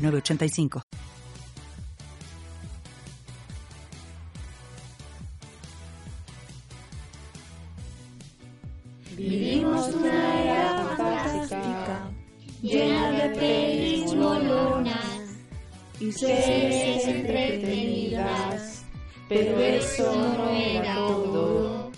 985. 0.00 0.82
Vivimos 9.16 9.88
una 9.94 10.42
era 10.42 10.94
fantástica, 10.96 12.10
llena 12.62 13.10
de 13.10 13.28
pelis 13.38 14.14
molonas 14.14 15.36
y 16.00 16.10
series 16.10 17.06
entretenidas, 17.06 18.84
pero 19.28 19.60
eso 19.60 20.14
no 20.14 20.50
era 20.50 20.94
todo. 20.94 21.89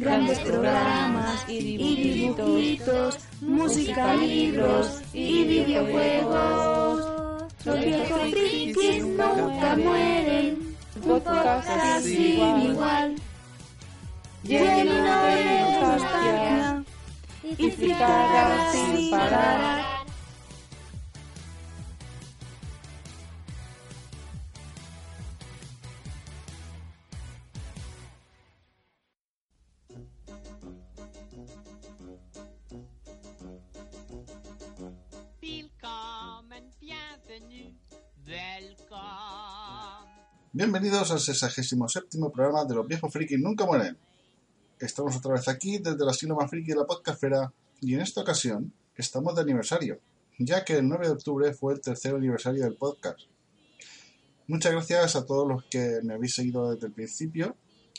Grandes 0.00 0.38
programas 0.38 1.44
y 1.46 1.76
dibujitos, 1.76 3.18
música, 3.42 4.14
libros 4.14 5.02
y 5.12 5.44
videojuegos. 5.44 7.04
Los 7.66 7.80
viejos 7.80 8.30
frikis 8.30 9.04
nunca 9.04 9.76
mueren, 9.76 10.74
podcast 11.06 11.68
así 11.68 12.40
igual. 12.64 13.14
Lleno 14.42 15.22
de 15.26 15.60
nostalgia 15.82 16.84
y 17.58 17.70
fricadas 17.70 18.72
sin 18.72 19.10
parar. 19.10 19.99
Bienvenidos 40.60 41.10
al 41.10 41.20
67 41.20 42.18
programa 42.34 42.66
de 42.66 42.74
Los 42.74 42.86
Viejos 42.86 43.10
Frikis 43.10 43.38
Nunca 43.38 43.64
Mueren. 43.64 43.96
Estamos 44.78 45.16
otra 45.16 45.32
vez 45.32 45.48
aquí 45.48 45.78
desde 45.78 46.04
la 46.04 46.12
Sino 46.12 46.36
más 46.36 46.50
friki 46.50 46.72
de 46.72 46.76
la 46.76 46.84
podcastfera 46.84 47.50
y 47.80 47.94
en 47.94 48.02
esta 48.02 48.20
ocasión 48.20 48.70
estamos 48.94 49.34
de 49.34 49.40
aniversario, 49.40 50.00
ya 50.38 50.62
que 50.62 50.74
el 50.74 50.86
9 50.86 51.06
de 51.06 51.12
octubre 51.14 51.54
fue 51.54 51.72
el 51.72 51.80
tercer 51.80 52.14
aniversario 52.14 52.64
del 52.64 52.76
podcast. 52.76 53.20
Muchas 54.48 54.72
gracias 54.72 55.16
a 55.16 55.24
todos 55.24 55.48
los 55.48 55.64
que 55.64 56.00
me 56.02 56.12
habéis 56.12 56.34
seguido 56.34 56.70
desde 56.70 56.88
el 56.88 56.92
principio 56.92 57.56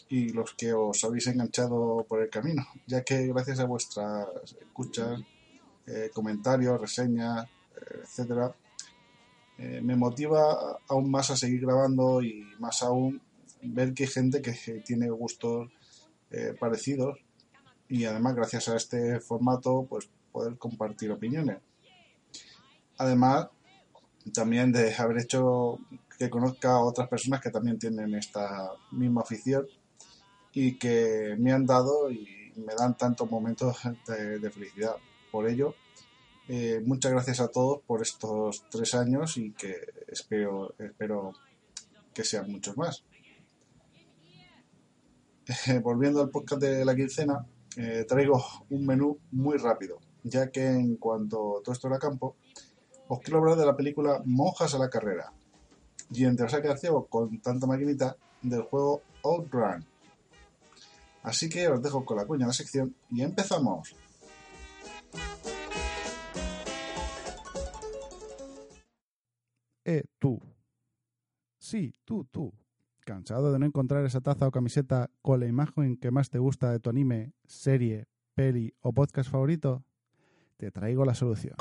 y 0.07 0.29
los 0.29 0.53
que 0.53 0.71
os 0.71 1.03
habéis 1.03 1.25
enganchado 1.25 2.05
por 2.07 2.21
el 2.21 2.29
camino, 2.29 2.63
ya 2.85 3.03
que 3.03 3.25
gracias 3.25 3.59
a 3.59 3.65
vuestras 3.65 4.27
escuchas, 4.61 5.19
eh, 5.87 6.11
comentarios, 6.13 6.79
reseñas, 6.79 7.43
eh, 7.75 8.01
etcétera, 8.03 8.55
eh, 9.61 9.79
me 9.79 9.95
motiva 9.95 10.79
aún 10.87 11.11
más 11.11 11.29
a 11.29 11.35
seguir 11.35 11.61
grabando 11.61 12.23
y 12.23 12.43
más 12.57 12.81
aún 12.81 13.21
ver 13.61 13.93
que 13.93 14.05
hay 14.05 14.09
gente 14.09 14.41
que 14.41 14.53
tiene 14.83 15.07
gustos 15.11 15.69
eh, 16.31 16.55
parecidos 16.59 17.19
y 17.87 18.05
además 18.05 18.33
gracias 18.33 18.69
a 18.69 18.75
este 18.75 19.19
formato 19.19 19.85
pues 19.87 20.09
poder 20.31 20.57
compartir 20.57 21.11
opiniones. 21.11 21.59
Además 22.97 23.49
también 24.33 24.71
de 24.71 24.95
haber 24.95 25.19
hecho 25.19 25.77
que 26.17 26.31
conozca 26.31 26.71
a 26.71 26.83
otras 26.83 27.07
personas 27.07 27.39
que 27.39 27.51
también 27.51 27.77
tienen 27.77 28.15
esta 28.15 28.71
misma 28.91 29.21
afición 29.21 29.67
y 30.53 30.79
que 30.79 31.35
me 31.37 31.51
han 31.51 31.67
dado 31.67 32.09
y 32.09 32.51
me 32.55 32.73
dan 32.75 32.97
tantos 32.97 33.29
momentos 33.29 33.77
de 34.07 34.49
felicidad. 34.49 34.95
Por 35.31 35.47
ello, 35.47 35.75
eh, 36.53 36.81
muchas 36.85 37.13
gracias 37.13 37.39
a 37.39 37.47
todos 37.47 37.79
por 37.87 38.01
estos 38.01 38.65
tres 38.69 38.93
años 38.93 39.37
y 39.37 39.53
que 39.53 39.73
espero, 40.09 40.75
espero 40.79 41.31
que 42.13 42.25
sean 42.25 42.51
muchos 42.51 42.75
más. 42.75 43.05
Eh, 45.67 45.79
volviendo 45.79 46.21
al 46.21 46.29
podcast 46.29 46.61
de 46.61 46.83
la 46.83 46.93
quincena, 46.93 47.45
eh, 47.77 48.05
traigo 48.05 48.43
un 48.69 48.85
menú 48.85 49.17
muy 49.31 49.57
rápido, 49.59 49.99
ya 50.23 50.51
que 50.51 50.67
en 50.67 50.97
cuanto 50.97 51.61
todo 51.63 51.71
esto 51.71 51.87
era 51.87 51.99
campo, 51.99 52.35
os 53.07 53.19
quiero 53.21 53.39
hablar 53.39 53.57
de 53.57 53.65
la 53.65 53.77
película 53.77 54.21
Monjas 54.25 54.75
a 54.75 54.77
la 54.77 54.89
carrera. 54.89 55.31
Y 56.09 56.25
entre 56.25 56.47
os 56.47 56.53
ha 56.53 56.61
quedado 56.61 56.77
ciego 56.77 57.05
con 57.05 57.39
tanta 57.39 57.65
maquinita 57.65 58.17
del 58.41 58.63
juego 58.63 59.03
Outrun. 59.23 59.85
Así 61.23 61.47
que 61.47 61.69
os 61.69 61.81
dejo 61.81 62.03
con 62.03 62.17
la 62.17 62.25
cuña 62.25 62.45
de 62.45 62.49
la 62.49 62.53
sección 62.53 62.93
y 63.09 63.21
empezamos. 63.21 63.95
Eh, 69.83 70.03
tú. 70.19 70.39
Sí, 71.57 71.93
tú, 72.05 72.25
tú. 72.25 72.53
¿Cansado 73.03 73.51
de 73.51 73.59
no 73.59 73.65
encontrar 73.65 74.05
esa 74.05 74.21
taza 74.21 74.47
o 74.47 74.51
camiseta 74.51 75.09
con 75.21 75.39
la 75.39 75.47
imagen 75.47 75.97
que 75.97 76.11
más 76.11 76.29
te 76.29 76.37
gusta 76.37 76.71
de 76.71 76.79
tu 76.79 76.89
anime, 76.91 77.33
serie, 77.45 78.07
peli 78.35 78.73
o 78.81 78.93
podcast 78.93 79.29
favorito? 79.29 79.83
Te 80.57 80.69
traigo 80.69 81.03
la 81.03 81.15
solución. 81.15 81.55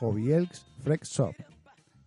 Hobby 0.00 0.32
Elks 0.32 0.66
Frex 0.82 1.10
Shop. 1.10 1.34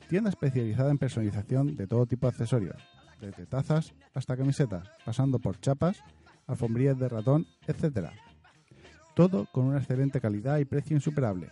Tienda 0.10 0.30
especializada 0.30 0.90
en 0.90 0.98
personalización 0.98 1.76
de 1.76 1.86
todo 1.86 2.08
tipo 2.08 2.26
de 2.28 2.32
accesorios, 2.32 2.82
desde 3.22 3.46
tazas 3.46 3.94
hasta 4.14 4.38
camisetas, 4.38 4.90
pasando 5.06 5.38
por 5.38 5.60
chapas, 5.60 6.02
alfombrillas 6.48 6.98
de 6.98 7.10
ratón, 7.10 7.46
etc. 7.68 8.10
Todo 9.16 9.48
con 9.52 9.66
una 9.66 9.80
excelente 9.80 10.20
calidad 10.20 10.58
y 10.58 10.66
precio 10.66 10.96
insuperable. 10.96 11.52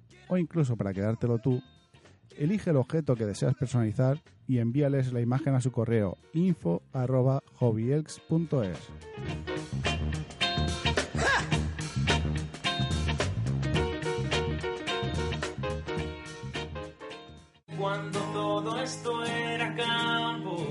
o 0.31 0.37
incluso 0.37 0.77
para 0.77 0.93
quedártelo 0.93 1.39
tú, 1.39 1.61
elige 2.37 2.69
el 2.69 2.77
objeto 2.77 3.15
que 3.15 3.25
deseas 3.25 3.53
personalizar 3.53 4.21
y 4.47 4.59
envíales 4.59 5.11
la 5.11 5.19
imagen 5.19 5.55
a 5.55 5.61
su 5.61 5.73
correo 5.73 6.17
info@hobbyelks.es. 6.33 8.77
Cuando 17.77 18.19
todo 18.31 18.81
esto 18.81 19.25
era 19.25 19.75
campo, 19.75 20.65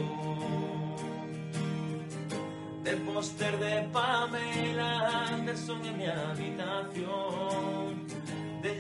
el 2.87 2.97
póster 3.03 3.59
de 3.59 3.87
Pamela 3.93 5.35
Anderson 5.35 5.85
en 5.85 5.99
mi 5.99 6.07
habitación 6.07 7.90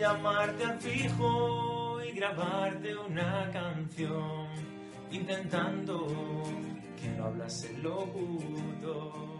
llamarte 0.00 0.64
al 0.64 0.81
fijo 0.81 1.99
y 2.02 2.12
grabarte 2.12 2.97
una 2.97 3.50
canción, 3.52 4.49
intentando 5.11 6.06
que 6.99 7.08
no 7.19 7.26
hablase 7.26 7.76
locutor. 7.79 9.39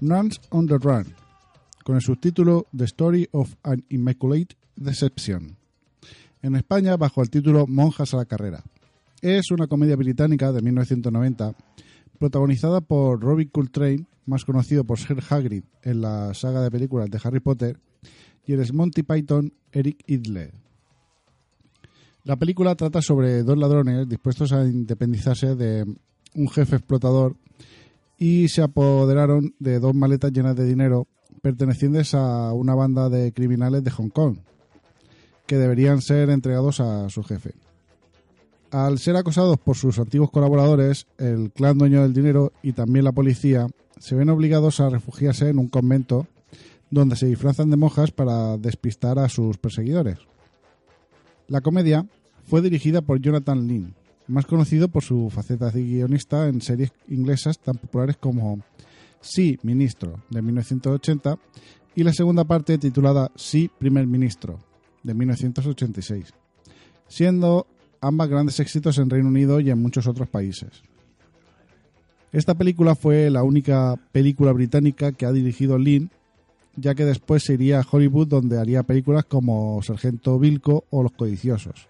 Nuns 0.00 0.40
on 0.50 0.66
the 0.66 0.78
Run, 0.78 1.14
con 1.84 1.96
el 1.96 2.00
subtítulo 2.00 2.66
The 2.74 2.84
Story 2.84 3.28
of 3.32 3.54
an 3.62 3.84
Immaculate 3.90 4.56
Deception. 4.76 5.56
En 6.42 6.56
España, 6.56 6.96
bajo 6.96 7.22
el 7.22 7.28
título 7.28 7.66
Monjas 7.66 8.14
a 8.14 8.16
la 8.16 8.24
carrera. 8.24 8.64
Es 9.20 9.50
una 9.50 9.66
comedia 9.66 9.96
británica 9.96 10.52
de 10.52 10.62
1990 10.62 11.54
protagonizada 12.18 12.80
por 12.80 13.20
Robbie 13.20 13.50
Coltrane, 13.50 14.06
más 14.24 14.46
conocido 14.46 14.84
por 14.84 14.98
ser 14.98 15.22
Hagrid 15.28 15.64
en 15.82 16.00
la 16.00 16.32
saga 16.32 16.62
de 16.62 16.70
películas 16.70 17.10
de 17.10 17.20
Harry 17.22 17.40
Potter, 17.40 17.78
y 18.46 18.54
el 18.54 18.72
Monty 18.72 19.02
Python 19.02 19.52
Eric 19.70 20.02
Idle. 20.06 20.52
La 22.24 22.36
película 22.36 22.74
trata 22.74 23.02
sobre 23.02 23.42
dos 23.42 23.58
ladrones 23.58 24.08
dispuestos 24.08 24.52
a 24.52 24.64
independizarse 24.64 25.54
de 25.56 25.84
un 26.34 26.48
jefe 26.48 26.76
explotador 26.76 27.36
y 28.20 28.48
se 28.48 28.62
apoderaron 28.62 29.54
de 29.58 29.80
dos 29.80 29.94
maletas 29.94 30.30
llenas 30.30 30.54
de 30.54 30.66
dinero 30.66 31.08
pertenecientes 31.40 32.14
a 32.14 32.52
una 32.52 32.74
banda 32.74 33.08
de 33.08 33.32
criminales 33.32 33.82
de 33.82 33.90
Hong 33.90 34.10
Kong, 34.10 34.36
que 35.46 35.56
deberían 35.56 36.02
ser 36.02 36.28
entregados 36.28 36.80
a 36.80 37.08
su 37.08 37.24
jefe. 37.24 37.54
Al 38.70 38.98
ser 38.98 39.16
acosados 39.16 39.58
por 39.58 39.74
sus 39.74 39.98
antiguos 39.98 40.30
colaboradores, 40.30 41.06
el 41.16 41.50
clan 41.50 41.78
dueño 41.78 42.02
del 42.02 42.12
dinero 42.12 42.52
y 42.62 42.74
también 42.74 43.06
la 43.06 43.12
policía 43.12 43.66
se 43.98 44.14
ven 44.14 44.28
obligados 44.28 44.80
a 44.80 44.90
refugiarse 44.90 45.48
en 45.48 45.58
un 45.58 45.68
convento 45.68 46.26
donde 46.90 47.16
se 47.16 47.26
disfrazan 47.26 47.70
de 47.70 47.78
monjas 47.78 48.10
para 48.10 48.58
despistar 48.58 49.18
a 49.18 49.30
sus 49.30 49.56
perseguidores. 49.56 50.18
La 51.48 51.62
comedia 51.62 52.06
fue 52.44 52.60
dirigida 52.60 53.00
por 53.00 53.18
Jonathan 53.18 53.66
Lynn, 53.66 53.94
más 54.30 54.46
conocido 54.46 54.88
por 54.88 55.02
su 55.02 55.28
faceta 55.30 55.70
de 55.70 55.82
guionista 55.82 56.48
en 56.48 56.60
series 56.60 56.92
inglesas 57.08 57.58
tan 57.58 57.76
populares 57.76 58.16
como 58.16 58.60
Sí, 59.20 59.58
Ministro, 59.62 60.22
de 60.30 60.40
1980, 60.40 61.38
y 61.94 62.04
la 62.04 62.12
segunda 62.12 62.44
parte 62.44 62.78
titulada 62.78 63.30
Sí, 63.34 63.70
Primer 63.78 64.06
Ministro, 64.06 64.58
de 65.02 65.12
1986, 65.12 66.32
siendo 67.06 67.66
ambas 68.00 68.28
grandes 68.28 68.60
éxitos 68.60 68.96
en 68.98 69.10
Reino 69.10 69.28
Unido 69.28 69.60
y 69.60 69.70
en 69.70 69.82
muchos 69.82 70.06
otros 70.06 70.28
países. 70.28 70.82
Esta 72.32 72.54
película 72.54 72.94
fue 72.94 73.28
la 73.28 73.42
única 73.42 73.96
película 74.12 74.52
británica 74.52 75.12
que 75.12 75.26
ha 75.26 75.32
dirigido 75.32 75.76
Lynn, 75.76 76.10
ya 76.76 76.94
que 76.94 77.04
después 77.04 77.42
se 77.42 77.54
iría 77.54 77.80
a 77.80 77.86
Hollywood 77.90 78.28
donde 78.28 78.58
haría 78.58 78.84
películas 78.84 79.24
como 79.24 79.82
Sargento 79.82 80.38
Vilco 80.38 80.84
o 80.90 81.02
Los 81.02 81.12
Codiciosos. 81.12 81.88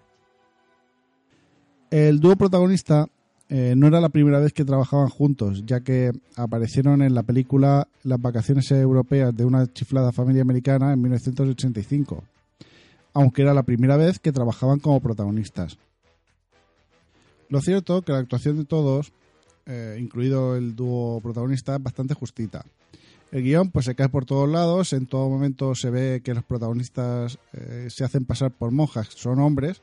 El 1.91 2.21
dúo 2.21 2.37
protagonista 2.37 3.05
eh, 3.49 3.73
no 3.75 3.85
era 3.85 3.99
la 3.99 4.07
primera 4.07 4.39
vez 4.39 4.53
que 4.53 4.63
trabajaban 4.63 5.09
juntos, 5.09 5.65
ya 5.65 5.81
que 5.81 6.13
aparecieron 6.37 7.01
en 7.01 7.13
la 7.13 7.23
película 7.23 7.89
Las 8.03 8.21
vacaciones 8.21 8.71
europeas 8.71 9.35
de 9.35 9.43
una 9.43 9.67
chiflada 9.67 10.13
familia 10.13 10.41
americana 10.41 10.93
en 10.93 11.01
1985, 11.01 12.23
aunque 13.13 13.41
era 13.41 13.53
la 13.53 13.63
primera 13.63 13.97
vez 13.97 14.19
que 14.19 14.31
trabajaban 14.31 14.79
como 14.79 15.01
protagonistas. 15.01 15.77
Lo 17.49 17.59
cierto 17.59 18.03
que 18.03 18.13
la 18.13 18.19
actuación 18.19 18.55
de 18.55 18.63
todos, 18.63 19.11
eh, 19.65 19.97
incluido 19.99 20.55
el 20.55 20.77
dúo 20.77 21.19
protagonista, 21.19 21.75
es 21.75 21.83
bastante 21.83 22.13
justita. 22.13 22.63
El 23.33 23.43
guion 23.43 23.69
pues 23.69 23.83
se 23.83 23.95
cae 23.95 24.07
por 24.07 24.23
todos 24.23 24.47
lados, 24.47 24.93
en 24.93 25.07
todo 25.07 25.29
momento 25.29 25.75
se 25.75 25.89
ve 25.89 26.21
que 26.23 26.33
los 26.33 26.45
protagonistas 26.45 27.37
eh, 27.51 27.87
se 27.89 28.05
hacen 28.05 28.23
pasar 28.23 28.51
por 28.51 28.71
monjas, 28.71 29.09
son 29.13 29.39
hombres, 29.39 29.81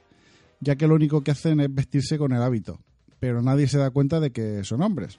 ya 0.61 0.77
que 0.77 0.87
lo 0.87 0.95
único 0.95 1.23
que 1.23 1.31
hacen 1.31 1.61
es 1.61 1.75
vestirse 1.75 2.19
con 2.19 2.33
el 2.33 2.43
hábito, 2.43 2.81
pero 3.21 3.43
nadie 3.43 3.69
se 3.69 3.79
da 3.79 3.91
cuenta 3.91 4.21
de 4.21 4.31
que 4.31 4.65
son 4.65 4.83
hombres. 4.83 5.19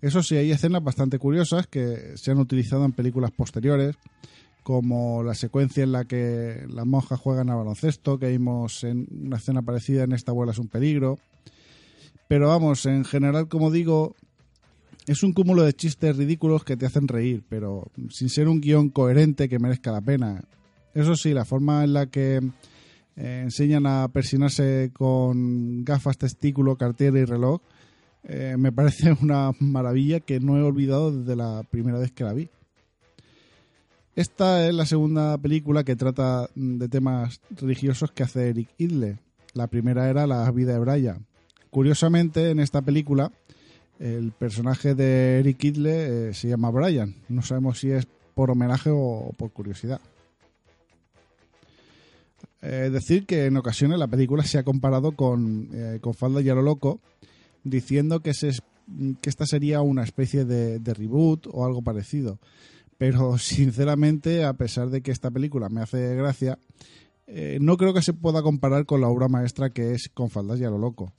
Eso 0.00 0.22
sí, 0.22 0.36
hay 0.36 0.50
escenas 0.50 0.84
bastante 0.84 1.18
curiosas 1.18 1.66
que 1.66 2.12
se 2.16 2.30
han 2.30 2.38
utilizado 2.38 2.84
en 2.84 2.92
películas 2.92 3.30
posteriores, 3.30 3.96
como 4.62 5.22
la 5.22 5.34
secuencia 5.34 5.84
en 5.84 5.92
la 5.92 6.04
que 6.04 6.66
las 6.68 6.86
monjas 6.86 7.20
juegan 7.20 7.50
a 7.50 7.54
baloncesto, 7.54 8.18
que 8.18 8.28
vimos 8.28 8.84
en 8.84 9.06
una 9.10 9.36
escena 9.36 9.62
parecida 9.62 10.04
en 10.04 10.12
Esta 10.12 10.32
abuela 10.32 10.52
es 10.52 10.58
un 10.58 10.68
peligro, 10.68 11.18
pero 12.28 12.48
vamos, 12.48 12.84
en 12.86 13.04
general, 13.04 13.48
como 13.48 13.70
digo, 13.70 14.16
es 15.06 15.22
un 15.22 15.32
cúmulo 15.32 15.62
de 15.62 15.72
chistes 15.72 16.16
ridículos 16.16 16.64
que 16.64 16.76
te 16.76 16.86
hacen 16.86 17.06
reír, 17.06 17.44
pero 17.48 17.90
sin 18.10 18.28
ser 18.28 18.48
un 18.48 18.60
guion 18.60 18.88
coherente 18.90 19.48
que 19.48 19.60
merezca 19.60 19.92
la 19.92 20.00
pena. 20.00 20.42
Eso 20.94 21.14
sí, 21.14 21.32
la 21.32 21.44
forma 21.44 21.84
en 21.84 21.92
la 21.92 22.06
que 22.06 22.40
eh, 23.16 23.40
enseñan 23.44 23.86
a 23.86 24.08
persinarse 24.08 24.90
con 24.92 25.84
gafas, 25.84 26.18
testículo, 26.18 26.76
cartera 26.76 27.18
y 27.18 27.24
reloj 27.24 27.60
eh, 28.28 28.56
me 28.58 28.72
parece 28.72 29.12
una 29.22 29.52
maravilla 29.60 30.20
que 30.20 30.40
no 30.40 30.56
he 30.56 30.62
olvidado 30.62 31.12
desde 31.12 31.36
la 31.36 31.62
primera 31.70 31.98
vez 31.98 32.12
que 32.12 32.24
la 32.24 32.32
vi. 32.32 32.48
Esta 34.14 34.66
es 34.66 34.74
la 34.74 34.86
segunda 34.86 35.36
película 35.38 35.84
que 35.84 35.94
trata 35.94 36.48
de 36.54 36.88
temas 36.88 37.40
religiosos 37.50 38.12
que 38.12 38.22
hace 38.22 38.48
Eric 38.48 38.70
Idle. 38.78 39.18
La 39.52 39.66
primera 39.66 40.08
era 40.08 40.26
La 40.26 40.50
vida 40.50 40.72
de 40.72 40.78
Brian, 40.78 41.26
Curiosamente, 41.70 42.50
en 42.50 42.58
esta 42.58 42.80
película, 42.80 43.30
el 43.98 44.32
personaje 44.32 44.94
de 44.94 45.40
Eric 45.40 45.62
Idle 45.64 46.28
eh, 46.28 46.34
se 46.34 46.48
llama 46.48 46.70
Brian. 46.70 47.14
No 47.28 47.42
sabemos 47.42 47.78
si 47.78 47.90
es 47.90 48.06
por 48.34 48.50
homenaje 48.50 48.90
o, 48.90 49.32
por 49.36 49.50
curiosidad. 49.52 50.00
Es 52.62 52.92
decir, 52.92 53.26
que 53.26 53.46
en 53.46 53.56
ocasiones 53.56 53.98
la 53.98 54.08
película 54.08 54.42
se 54.42 54.58
ha 54.58 54.64
comparado 54.64 55.12
con, 55.12 55.68
eh, 55.72 55.98
con 56.00 56.14
Falda 56.14 56.40
y 56.40 56.48
a 56.48 56.54
lo 56.54 56.62
loco, 56.62 57.00
diciendo 57.64 58.20
que, 58.20 58.34
se, 58.34 58.50
que 59.20 59.30
esta 59.30 59.46
sería 59.46 59.82
una 59.82 60.02
especie 60.02 60.44
de, 60.44 60.94
reboot 60.94 61.46
o 61.50 61.64
algo 61.64 61.82
parecido. 61.82 62.38
Pero 62.98 63.38
sinceramente, 63.38 64.44
a 64.44 64.54
pesar 64.54 64.90
de 64.90 65.02
que 65.02 65.10
esta 65.10 65.30
película 65.30 65.68
me 65.68 65.82
hace 65.82 66.14
gracia, 66.14 66.58
eh, 67.26 67.58
no 67.60 67.76
creo 67.76 67.92
que 67.92 68.02
se 68.02 68.14
pueda 68.14 68.42
comparar 68.42 68.86
con 68.86 69.00
la 69.00 69.08
obra 69.08 69.28
maestra 69.28 69.70
que 69.70 69.92
es 69.92 70.08
Con 70.14 70.30
faldas 70.30 70.60
y 70.60 70.64
a 70.64 70.70
lo 70.70 70.78
loco. 70.78 71.12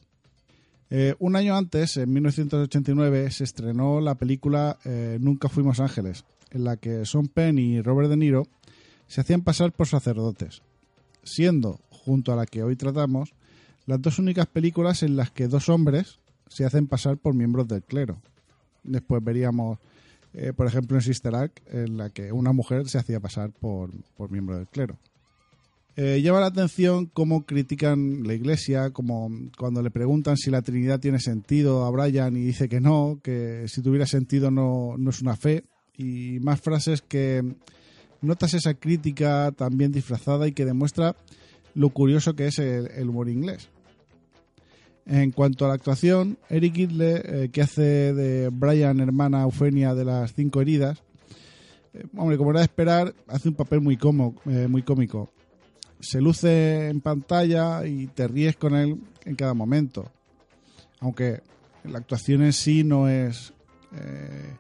Eh, 0.89 1.16
un 1.19 1.36
año 1.36 1.56
antes, 1.56 1.98
en 1.98 2.12
1989, 2.13 3.30
se 3.31 3.44
estrenó 3.44 4.00
la 4.00 4.16
película 4.16 4.78
eh, 4.86 5.18
Nunca 5.19 5.50
fuimos 5.50 5.81
ángeles, 5.81 6.24
en 6.51 6.63
la 6.63 6.78
que 6.78 7.06
Sean 7.06 7.28
Penn 7.28 7.60
y 7.60 7.81
Robert 7.81 8.10
De 8.10 8.16
Niro 8.18 8.48
se 9.07 9.22
hacían 9.22 9.42
pasar 9.42 9.72
por 9.72 9.88
sacerdotes, 9.88 10.62
siendo, 11.27 11.79
junto 11.89 12.33
a 12.33 12.35
la 12.35 12.45
que 12.45 12.63
hoy 12.63 12.75
tratamos, 12.75 13.33
las 13.85 14.01
dos 14.01 14.19
únicas 14.19 14.47
películas 14.47 15.03
en 15.03 15.15
las 15.15 15.31
que 15.31 15.47
dos 15.47 15.69
hombres 15.69 16.19
se 16.47 16.65
hacen 16.65 16.88
pasar 16.88 17.18
por 17.18 17.33
miembros 17.33 17.68
del 17.68 17.83
clero. 17.83 18.21
Después 18.83 19.24
veríamos, 19.24 19.79
eh, 20.33 20.53
por 20.53 20.68
ejemplo, 20.68 20.97
en 20.97 21.03
Sister 21.03 21.35
Act, 21.35 21.59
en 21.74 21.97
la 21.97 22.09
que 22.09 22.31
una 22.31 22.53
mujer 22.53 22.89
se 22.89 22.97
hacía 22.97 23.19
pasar 23.19 23.51
por 23.51 23.91
miembro 24.31 24.57
del 24.57 24.67
clero. 24.67 24.98
Eh, 26.00 26.22
llama 26.22 26.39
la 26.41 26.46
atención 26.46 27.07
cómo 27.07 27.48
critican 27.48 28.22
la 28.22 28.36
iglesia, 28.36 28.91
como 28.91 29.31
cuando 29.57 29.81
le 29.81 29.89
preguntan 29.89 30.38
si 30.38 30.51
la 30.51 30.62
Trinidad 30.62 31.00
tiene 31.00 31.19
sentido 31.19 31.86
a 31.86 31.89
Brian 31.89 32.38
y 32.38 32.41
dice 32.41 32.69
que 32.69 32.79
no, 32.79 33.19
que 33.24 33.65
si 33.67 33.81
tuviera 33.81 34.05
sentido 34.05 34.51
no, 34.51 34.96
es 35.10 35.22
una 35.24 35.36
fe, 35.36 35.63
y 35.98 36.38
más 36.39 36.62
frases 36.62 37.01
que 37.01 37.43
notas 38.21 38.53
esa 38.53 38.74
crítica 38.74 39.51
también 39.55 39.91
disfrazada 39.91 40.47
y 40.47 40.51
que 40.51 40.65
demuestra 40.65 41.15
lo 41.74 41.89
curioso 41.89 42.36
que 42.36 42.47
es 42.47 42.59
el, 42.59 43.09
humor 43.09 43.29
inglés. 43.29 43.69
En 45.05 45.31
cuanto 45.31 45.65
a 45.65 45.69
la 45.69 45.75
actuación, 45.75 46.38
Eric 46.50 46.77
Idle, 46.77 47.21
eh, 47.24 47.50
que 47.50 47.62
hace 47.62 48.13
de 48.13 48.50
Brian, 48.51 49.00
hermana 49.00 49.43
Eufenia 49.43 49.95
de 49.95 50.03
las 50.03 50.33
cinco 50.33 50.62
heridas, 50.62 51.01
eh, 51.93 52.03
hombre, 52.17 52.38
como 52.38 52.51
era 52.51 52.59
de 52.59 52.65
esperar, 52.65 53.13
hace 53.27 53.47
un 53.47 53.55
papel 53.55 53.79
muy, 53.79 53.97
muy 54.67 54.81
cómico 54.83 55.31
se 56.00 56.21
luce 56.21 56.89
en 56.89 57.01
pantalla 57.01 57.86
y 57.86 58.07
te 58.07 58.27
ríes 58.27 58.55
con 58.55 58.75
él 58.75 59.01
en 59.25 59.36
cada 59.36 59.53
momento. 59.53 60.12
Aunque 61.00 61.41
la 61.83 62.00
actuación 62.00 62.43
en 62.43 62.53
sí 62.53 62.83
no 62.83 63.07
es 63.07 63.53
eh, 63.93 64.53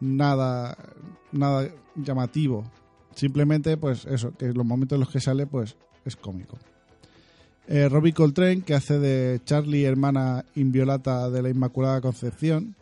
nada, 0.00 0.76
nada 1.32 1.68
llamativo. 1.94 2.64
Simplemente, 3.14 3.76
pues 3.76 4.04
eso, 4.06 4.32
que 4.36 4.52
los 4.52 4.66
momentos 4.66 4.96
en 4.96 5.00
los 5.00 5.10
que 5.10 5.20
sale, 5.20 5.46
pues 5.46 5.76
es 6.04 6.16
cómico. 6.16 6.58
Eh, 7.66 7.88
Robbie 7.88 8.12
Coltrane, 8.12 8.62
que 8.62 8.74
hace 8.74 8.98
de 8.98 9.40
Charlie, 9.44 9.84
hermana 9.84 10.44
inviolata 10.54 11.30
de 11.30 11.40
la 11.42 11.48
Inmaculada 11.48 12.00
Concepción, 12.00 12.74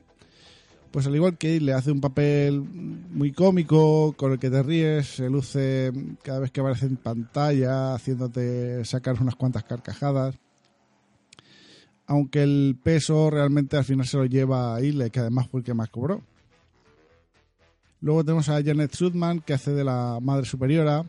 pues 0.90 1.06
al 1.06 1.14
igual 1.14 1.38
que 1.38 1.60
le 1.60 1.72
hace 1.72 1.90
un 1.90 2.00
papel 2.00 2.60
muy 2.60 3.32
cómico, 3.32 4.14
con 4.14 4.32
el 4.32 4.38
que 4.38 4.50
te 4.50 4.62
ríes, 4.62 5.06
se 5.06 5.30
luce 5.30 5.92
cada 6.22 6.40
vez 6.40 6.50
que 6.50 6.60
aparece 6.60 6.86
en 6.86 6.96
pantalla, 6.96 7.94
haciéndote 7.94 8.84
sacar 8.84 9.20
unas 9.20 9.36
cuantas 9.36 9.64
carcajadas. 9.64 10.36
Aunque 12.06 12.42
el 12.42 12.76
peso 12.82 13.30
realmente 13.30 13.76
al 13.76 13.84
final 13.84 14.06
se 14.06 14.18
lo 14.18 14.26
lleva 14.26 14.74
a 14.74 14.82
Ile, 14.82 15.10
que 15.10 15.20
además 15.20 15.48
fue 15.48 15.60
el 15.60 15.64
que 15.64 15.72
más 15.72 15.88
cobró. 15.88 16.22
Luego 18.02 18.24
tenemos 18.24 18.48
a 18.48 18.62
Janet 18.62 18.92
Sudman, 18.92 19.40
que 19.40 19.54
hace 19.54 19.70
de 19.70 19.84
la 19.84 20.18
madre 20.20 20.44
superiora. 20.44 21.04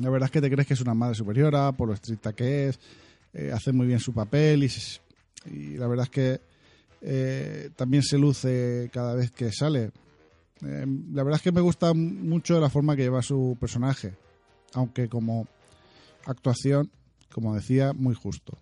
La 0.00 0.10
verdad 0.10 0.26
es 0.26 0.32
que 0.32 0.40
te 0.40 0.50
crees 0.50 0.66
que 0.66 0.74
es 0.74 0.80
una 0.80 0.94
madre 0.94 1.14
superiora, 1.14 1.70
por 1.70 1.86
lo 1.86 1.94
estricta 1.94 2.32
que 2.32 2.68
es, 2.68 2.80
eh, 3.32 3.52
hace 3.54 3.72
muy 3.72 3.86
bien 3.86 4.00
su 4.00 4.12
papel 4.12 4.64
y, 4.64 4.70
y 5.46 5.76
la 5.76 5.86
verdad 5.86 6.04
es 6.06 6.10
que 6.10 6.40
eh, 7.02 7.70
también 7.76 8.02
se 8.02 8.18
luce 8.18 8.90
cada 8.92 9.14
vez 9.14 9.30
que 9.30 9.52
sale. 9.52 9.92
Eh, 10.62 10.86
la 11.12 11.22
verdad 11.22 11.36
es 11.36 11.42
que 11.42 11.52
me 11.52 11.60
gusta 11.60 11.94
mucho 11.94 12.58
la 12.58 12.68
forma 12.68 12.96
que 12.96 13.02
lleva 13.02 13.22
su 13.22 13.56
personaje, 13.60 14.16
aunque 14.72 15.08
como 15.08 15.46
actuación, 16.26 16.90
como 17.32 17.54
decía, 17.54 17.92
muy 17.92 18.16
justo. 18.16 18.58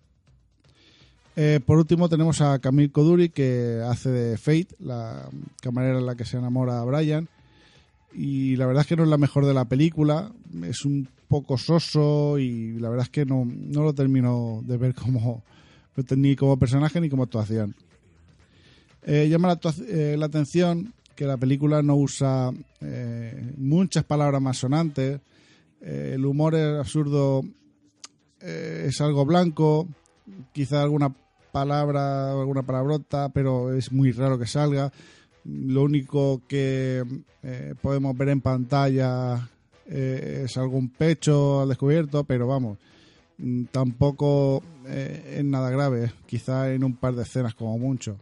Eh, 1.34 1.60
por 1.64 1.78
último 1.78 2.10
tenemos 2.10 2.42
a 2.42 2.58
Camille 2.58 2.92
Koduri 2.92 3.30
que 3.30 3.82
hace 3.86 4.10
de 4.10 4.36
Fate, 4.36 4.68
la 4.80 5.28
camarera 5.62 5.98
en 5.98 6.06
la 6.06 6.14
que 6.14 6.24
se 6.24 6.36
enamora 6.36 6.80
a 6.80 6.84
Brian. 6.84 7.28
Y 8.12 8.56
la 8.56 8.66
verdad 8.66 8.82
es 8.82 8.86
que 8.86 8.96
no 8.96 9.04
es 9.04 9.08
la 9.08 9.16
mejor 9.16 9.46
de 9.46 9.54
la 9.54 9.64
película, 9.64 10.30
es 10.64 10.84
un 10.84 11.08
poco 11.28 11.56
soso 11.56 12.38
y 12.38 12.78
la 12.78 12.90
verdad 12.90 13.06
es 13.06 13.10
que 13.10 13.24
no, 13.24 13.46
no 13.46 13.82
lo 13.82 13.94
termino 13.94 14.62
de 14.66 14.76
ver 14.76 14.94
como 14.94 15.42
ni 16.16 16.36
como 16.36 16.58
personaje 16.58 17.00
ni 17.00 17.08
como 17.08 17.22
actuación. 17.22 17.74
Eh, 19.04 19.28
llama 19.30 19.48
la, 19.48 19.58
eh, 19.88 20.16
la, 20.18 20.26
atención 20.26 20.92
que 21.16 21.24
la 21.24 21.38
película 21.38 21.82
no 21.82 21.96
usa 21.96 22.52
muchas 23.56 24.04
palabras 24.04 24.42
más 24.42 24.58
sonantes, 24.58 25.20
el 25.80 26.24
humor 26.24 26.54
es 26.54 26.78
absurdo, 26.78 27.42
es 28.40 29.00
algo 29.00 29.24
blanco, 29.24 29.88
quizá 30.52 30.82
alguna 30.82 31.14
palabra, 31.52 32.32
alguna 32.32 32.62
palabrota, 32.62 33.28
pero 33.28 33.74
es 33.74 33.92
muy 33.92 34.10
raro 34.12 34.38
que 34.38 34.46
salga. 34.46 34.90
Lo 35.44 35.82
único 35.82 36.42
que 36.48 37.04
eh, 37.42 37.74
podemos 37.80 38.16
ver 38.16 38.30
en 38.30 38.40
pantalla 38.40 39.48
eh, 39.86 40.42
es 40.44 40.56
algún 40.56 40.88
pecho 40.88 41.60
al 41.60 41.68
descubierto, 41.68 42.24
pero 42.24 42.46
vamos, 42.46 42.78
mm, 43.38 43.64
tampoco 43.64 44.62
eh, 44.86 45.36
es 45.38 45.44
nada 45.44 45.70
grave, 45.70 46.12
quizá 46.26 46.72
en 46.72 46.84
un 46.84 46.96
par 46.96 47.14
de 47.14 47.22
escenas 47.22 47.54
como 47.54 47.76
mucho, 47.78 48.16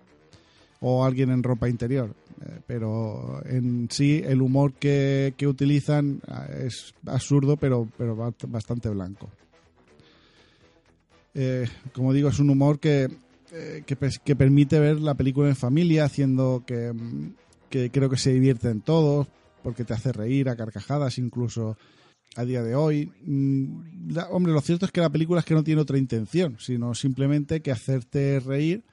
o 0.80 1.04
alguien 1.04 1.30
en 1.30 1.42
ropa 1.42 1.68
interior, 1.68 2.14
pero 2.66 3.42
en 3.44 3.88
sí 3.90 4.22
el 4.24 4.40
humor 4.40 4.72
que, 4.72 5.34
que 5.36 5.46
utilizan 5.46 6.22
es 6.64 6.94
absurdo, 7.04 7.58
pero, 7.58 7.86
pero 7.98 8.16
bastante 8.48 8.88
blanco. 8.88 9.28
Eh, 11.34 11.66
como 11.92 12.12
digo, 12.12 12.28
es 12.28 12.38
un 12.38 12.50
humor 12.50 12.80
que, 12.80 13.08
eh, 13.52 13.82
que, 13.86 14.36
permite 14.36 14.78
ver 14.78 15.00
la 15.00 15.14
película 15.14 15.48
en 15.48 15.56
familia, 15.56 16.04
haciendo 16.04 16.64
que, 16.66 16.92
que, 17.68 17.90
creo 17.90 18.10
que 18.10 18.16
se 18.16 18.32
divierten 18.32 18.80
todos, 18.80 19.28
porque 19.62 19.84
te 19.84 19.94
hace 19.94 20.12
reír 20.12 20.48
a 20.48 20.56
carcajadas 20.56 21.18
incluso 21.18 21.76
a 22.36 22.44
día 22.44 22.62
de 22.62 22.74
hoy. 22.74 23.12
Mm, 23.24 24.16
hombre, 24.30 24.52
lo 24.52 24.60
cierto 24.60 24.86
es 24.86 24.92
que 24.92 25.00
la 25.00 25.10
película 25.10 25.40
es 25.40 25.46
que 25.46 25.54
no 25.54 25.64
tiene 25.64 25.80
otra 25.80 25.98
intención, 25.98 26.56
sino 26.58 26.94
simplemente 26.94 27.60
que 27.60 27.72
hacerte 27.72 28.40
reír 28.40 28.84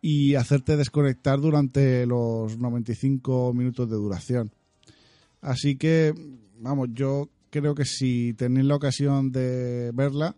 y 0.00 0.34
hacerte 0.34 0.76
desconectar 0.76 1.40
durante 1.40 2.06
los 2.06 2.58
95 2.58 3.52
minutos 3.54 3.88
de 3.88 3.96
duración. 3.96 4.52
Así 5.40 5.76
que, 5.76 6.14
vamos, 6.58 6.88
yo 6.92 7.28
creo 7.50 7.74
que 7.74 7.84
si 7.84 8.34
tenéis 8.34 8.66
la 8.66 8.76
ocasión 8.76 9.32
de 9.32 9.90
verla, 9.94 10.36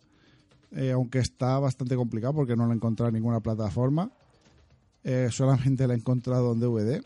eh, 0.76 0.92
aunque 0.92 1.18
está 1.18 1.58
bastante 1.58 1.96
complicado 1.96 2.34
porque 2.34 2.56
no 2.56 2.66
lo 2.66 2.72
he 2.72 2.76
encontrado 2.76 3.08
en 3.08 3.14
ninguna 3.14 3.40
plataforma. 3.40 4.10
Eh, 5.04 5.28
solamente 5.30 5.86
la 5.86 5.94
he 5.94 5.96
encontrado 5.96 6.52
en 6.52 6.60
DVD. 6.60 7.02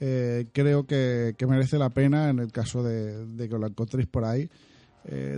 Eh, 0.00 0.46
creo 0.52 0.86
que, 0.86 1.34
merece 1.48 1.78
la 1.78 1.90
pena, 1.90 2.28
en 2.30 2.40
el 2.40 2.52
caso 2.52 2.82
de, 2.82 3.48
que 3.48 3.58
lo 3.58 3.66
encontréis 3.66 4.08
por 4.08 4.24
ahí, 4.24 4.50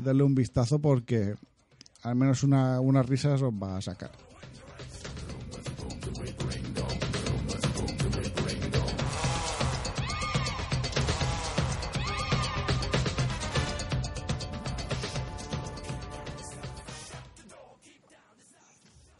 darle 0.03 0.23
un 0.23 0.35
vistazo 0.35 0.79
porque 0.79 1.35
al 2.03 2.15
menos 2.15 2.45
una, 2.45 2.81
unas 2.81 3.07
risas 3.07 3.43
os 3.43 3.53
va 3.53 3.77
a 3.77 3.81
sacar. 3.81 4.13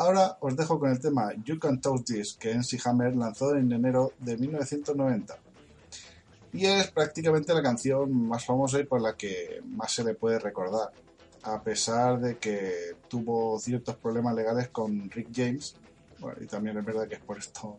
Ahora 0.07 0.39
os 0.39 0.55
dejo 0.55 0.79
con 0.79 0.93
el 0.93 1.01
tema 1.01 1.33
You 1.45 1.59
Can 1.59 1.81
Touch 1.81 2.05
This 2.05 2.37
que 2.39 2.53
NC 2.53 2.79
Hammer 2.85 3.17
lanzó 3.17 3.57
en 3.57 3.73
enero 3.73 4.13
de 4.21 4.37
1990. 4.37 5.37
Y 6.53 6.65
es 6.65 6.93
prácticamente 6.93 7.53
la 7.53 7.61
canción 7.61 8.29
más 8.29 8.45
famosa 8.45 8.79
y 8.79 8.85
por 8.85 9.01
la 9.01 9.17
que 9.17 9.61
más 9.67 9.93
se 9.93 10.05
le 10.05 10.15
puede 10.15 10.39
recordar. 10.39 10.93
A 11.43 11.61
pesar 11.61 12.21
de 12.21 12.39
que 12.39 12.95
tuvo 13.09 13.59
ciertos 13.59 13.97
problemas 13.97 14.37
legales 14.37 14.69
con 14.69 15.11
Rick 15.11 15.31
James, 15.35 15.75
y 16.41 16.47
también 16.47 16.79
es 16.79 16.85
verdad 16.85 17.09
que 17.09 17.17
es 17.17 17.21
por 17.23 17.39
esto 17.39 17.77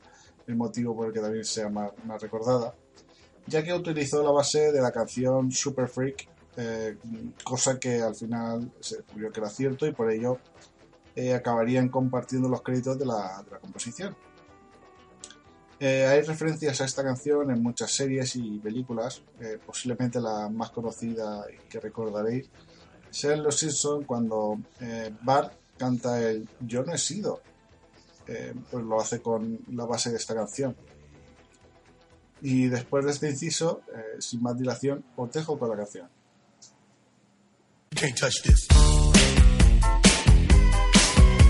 el 0.48 0.58
motivo 0.58 0.94
por 0.98 1.08
el 1.08 1.14
que 1.14 1.22
también 1.22 1.46
sea 1.46 1.70
más, 1.70 1.94
recordada, 2.20 2.76
ya 3.46 3.64
que 3.64 3.74
utilizó 3.74 4.22
la 4.22 4.32
base 4.32 4.74
de 4.74 4.82
la 4.82 4.92
canción 4.92 5.50
Super 5.50 5.88
Freak, 5.88 6.28
eh, 6.58 6.98
cosa 7.46 7.80
que 7.80 8.02
al 8.02 8.16
final 8.16 8.70
se 8.82 8.98
descubrió 8.98 9.32
que 9.32 9.40
era 9.40 9.50
cierto 9.50 9.88
y 9.88 9.94
por 9.94 10.12
ello 10.12 10.40
eh, 11.18 11.34
acabarían 11.34 11.90
compartiendo 11.90 12.48
los 12.48 12.62
créditos 12.62 13.00
de 13.00 13.08
la, 13.08 13.44
composición. 13.60 14.16
Eh, 15.80 16.06
hay 16.06 16.22
referencias 16.22 16.80
a 16.80 16.86
esta 16.86 17.04
canción 17.04 17.50
en 17.50 17.64
muchas 17.64 17.90
series 17.90 18.36
y 18.36 18.60
películas, 18.60 19.24
eh, 19.40 19.58
posiblemente 19.66 20.22
la 20.22 20.48
más 20.48 20.70
conocida 20.70 21.44
que 21.68 21.80
recordaréis 21.80 22.52
sea 23.10 23.34
en 23.34 23.42
Los 23.42 23.58
Simpsons 23.58 24.06
cuando 24.06 24.60
Bart 25.24 25.54
canta 25.76 26.22
el 26.22 26.48
Yo 26.60 26.84
no 26.84 26.94
he 26.94 27.00
sido, 27.00 27.42
pues 28.70 28.86
lo 28.86 29.02
hace 29.02 29.20
con 29.20 29.60
la 29.72 29.86
base 29.86 30.12
de 30.12 30.18
esta 30.18 30.36
canción. 30.36 30.76
Y 32.42 32.68
después 32.68 33.06
de 33.06 33.12
este 33.12 33.30
inciso, 33.30 33.82
sin 34.20 34.44
más 34.44 34.56
dilación, 34.56 35.04
os 35.16 35.32
dejo 35.32 35.58
con 35.58 35.70
la 35.70 35.78
canción. 35.78 36.10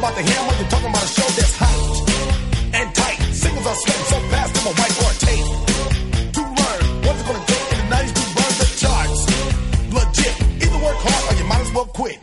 about 0.00 0.16
the 0.16 0.22
hammer, 0.22 0.54
you're 0.58 0.70
talking 0.70 0.88
about 0.88 1.04
a 1.04 1.12
show 1.12 1.28
that's 1.36 1.56
hot 1.60 1.76
and 2.72 2.94
tight. 2.94 3.20
Singles 3.34 3.66
are 3.66 3.74
sweating 3.74 4.08
so 4.08 4.18
fast, 4.32 4.56
I'm 4.56 4.66
a 4.66 4.74
white 4.80 4.96
a 4.96 5.12
tape. 5.26 5.48
To 6.36 6.40
learn 6.40 6.80
what's 7.04 7.20
it 7.20 7.26
gonna 7.28 7.44
take 7.44 7.66
in 7.72 7.78
the 7.80 7.88
90s 7.94 8.12
to 8.16 8.24
burn 8.36 8.52
the 8.60 8.68
charts. 8.80 9.20
Legit. 9.92 10.34
Either 10.64 10.80
work 10.84 10.96
hard 11.04 11.22
or 11.28 11.38
you 11.38 11.44
might 11.44 11.60
as 11.60 11.72
well 11.74 11.84
quit. 11.84 12.19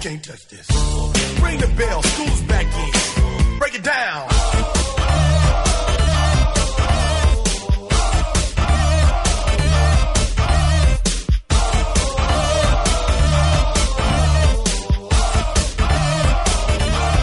Can't, 0.00 0.24
touch 0.24 0.48
this. 0.48 0.66
Ring 1.42 1.58
the 1.58 1.66
bell, 1.76 2.02
school's 2.02 2.42
back 2.42 2.64
in. 2.64 3.58
Break 3.58 3.74
it 3.74 3.84
down. 3.84 4.30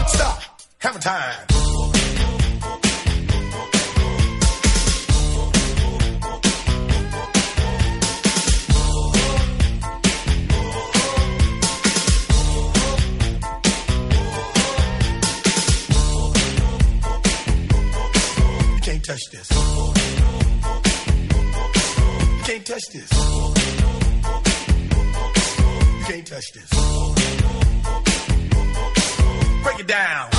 Stop. 0.06 0.42
Hammer 0.78 1.00
time. 1.00 1.57
Touch 19.08 19.30
this. 19.30 19.50
You 19.50 19.56
can't 22.44 22.66
touch 22.66 22.82
this. 22.92 23.10
You 25.98 26.04
can't 26.04 26.26
touch 26.26 26.52
this. 26.52 26.68
Break 29.62 29.80
it 29.80 29.86
down. 29.86 30.30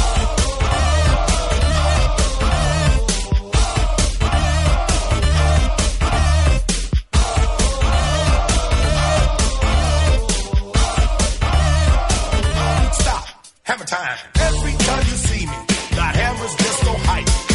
Stop. 12.94 13.26
Hammer 13.64 13.86
time. 13.86 14.18
Every 14.36 14.74
time 14.74 15.00
you 15.00 15.18
see 15.18 15.46
me, 15.48 15.58
the 15.90 16.02
hammer's 16.02 16.56
just 16.56 16.80
so 16.82 16.94
hype. 17.00 17.49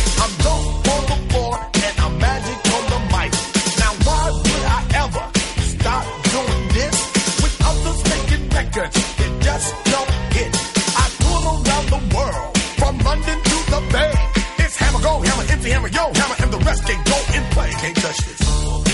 Hammer 15.84 15.88
yo, 15.88 16.20
hammer 16.20 16.34
and 16.42 16.52
the 16.52 16.58
rest 16.58 16.84
can't 16.84 17.04
go 17.04 17.16
in 17.36 17.44
play. 17.50 17.70
Can't 17.70 17.96
touch 17.96 18.16
this. 18.18 18.93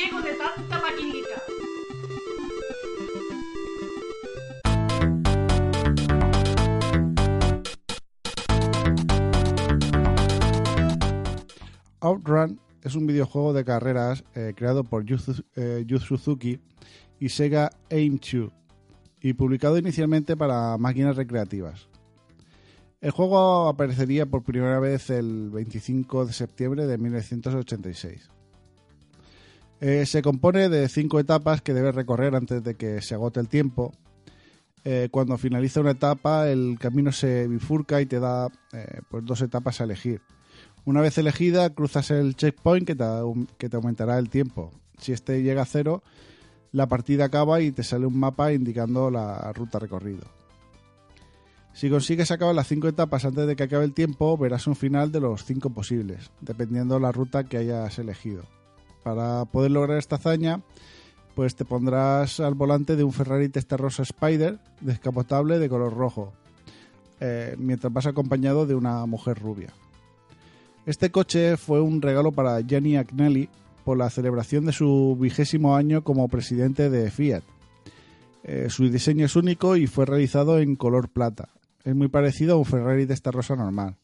De 0.00 0.32
tanta 0.32 0.80
maquinita. 0.80 1.42
Outrun 12.00 12.58
es 12.82 12.94
un 12.94 13.06
videojuego 13.06 13.52
de 13.52 13.64
carreras 13.66 14.24
eh, 14.34 14.54
creado 14.56 14.84
por 14.84 15.04
Yu, 15.04 15.18
eh, 15.56 15.84
Suzuki 15.98 16.58
y 17.18 17.28
Sega 17.28 17.70
Aim2 17.90 18.50
y 19.20 19.34
publicado 19.34 19.76
inicialmente 19.76 20.34
para 20.34 20.78
máquinas 20.78 21.16
recreativas. 21.16 21.88
El 23.02 23.10
juego 23.10 23.68
aparecería 23.68 24.24
por 24.24 24.44
primera 24.44 24.80
vez 24.80 25.10
el 25.10 25.50
25 25.50 26.24
de 26.24 26.32
septiembre 26.32 26.86
de 26.86 26.96
1986. 26.96 28.39
Eh, 29.80 30.04
se 30.04 30.20
compone 30.20 30.68
de 30.68 30.88
cinco 30.88 31.18
etapas 31.18 31.62
que 31.62 31.72
debes 31.72 31.94
recorrer 31.94 32.34
antes 32.34 32.62
de 32.62 32.74
que 32.74 33.00
se 33.00 33.14
agote 33.14 33.40
el 33.40 33.48
tiempo. 33.48 33.92
Eh, 34.84 35.08
cuando 35.10 35.38
finaliza 35.38 35.80
una 35.80 35.92
etapa, 35.92 36.48
el 36.48 36.78
camino 36.78 37.12
se 37.12 37.48
bifurca 37.48 38.00
y 38.00 38.06
te 38.06 38.20
da 38.20 38.48
eh, 38.72 39.00
pues 39.10 39.24
dos 39.24 39.40
etapas 39.42 39.80
a 39.80 39.84
elegir. 39.84 40.20
Una 40.84 41.00
vez 41.00 41.16
elegida, 41.18 41.70
cruzas 41.70 42.10
el 42.10 42.36
checkpoint 42.36 42.86
que 42.86 42.94
te, 42.94 43.04
aum- 43.04 43.46
que 43.58 43.68
te 43.68 43.76
aumentará 43.76 44.18
el 44.18 44.28
tiempo. 44.30 44.70
Si 44.98 45.12
este 45.12 45.42
llega 45.42 45.62
a 45.62 45.66
cero, 45.66 46.02
la 46.72 46.86
partida 46.86 47.26
acaba 47.26 47.60
y 47.60 47.72
te 47.72 47.82
sale 47.82 48.06
un 48.06 48.18
mapa 48.18 48.52
indicando 48.52 49.10
la 49.10 49.52
ruta 49.52 49.78
recorrido. 49.78 50.24
Si 51.72 51.88
consigues 51.88 52.30
acabar 52.30 52.54
las 52.54 52.66
cinco 52.68 52.88
etapas 52.88 53.24
antes 53.24 53.46
de 53.46 53.56
que 53.56 53.62
acabe 53.62 53.84
el 53.84 53.94
tiempo, 53.94 54.36
verás 54.36 54.66
un 54.66 54.76
final 54.76 55.12
de 55.12 55.20
los 55.20 55.44
cinco 55.44 55.70
posibles, 55.70 56.30
dependiendo 56.40 56.98
la 56.98 57.12
ruta 57.12 57.44
que 57.44 57.58
hayas 57.58 57.98
elegido. 57.98 58.44
Para 59.02 59.44
poder 59.46 59.70
lograr 59.70 59.98
esta 59.98 60.16
hazaña, 60.16 60.60
pues 61.34 61.54
te 61.54 61.64
pondrás 61.64 62.40
al 62.40 62.54
volante 62.54 62.96
de 62.96 63.04
un 63.04 63.12
Ferrari 63.12 63.48
Testarossa 63.48 64.02
Spider 64.02 64.58
descapotable 64.80 65.58
de 65.58 65.68
color 65.68 65.94
rojo, 65.94 66.32
eh, 67.20 67.54
mientras 67.58 67.92
vas 67.92 68.06
acompañado 68.06 68.66
de 68.66 68.74
una 68.74 69.06
mujer 69.06 69.38
rubia. 69.38 69.70
Este 70.86 71.10
coche 71.10 71.56
fue 71.56 71.80
un 71.80 72.02
regalo 72.02 72.32
para 72.32 72.60
Gianni 72.60 72.96
Agnelli 72.96 73.48
por 73.84 73.96
la 73.96 74.10
celebración 74.10 74.66
de 74.66 74.72
su 74.72 75.16
vigésimo 75.20 75.76
año 75.76 76.02
como 76.02 76.28
presidente 76.28 76.90
de 76.90 77.10
Fiat. 77.10 77.42
Eh, 78.42 78.66
su 78.70 78.88
diseño 78.88 79.26
es 79.26 79.36
único 79.36 79.76
y 79.76 79.86
fue 79.86 80.06
realizado 80.06 80.58
en 80.58 80.76
color 80.76 81.08
plata. 81.08 81.50
Es 81.84 81.94
muy 81.94 82.08
parecido 82.08 82.54
a 82.54 82.58
un 82.58 82.64
Ferrari 82.64 83.06
Testarossa 83.06 83.56
normal. 83.56 83.96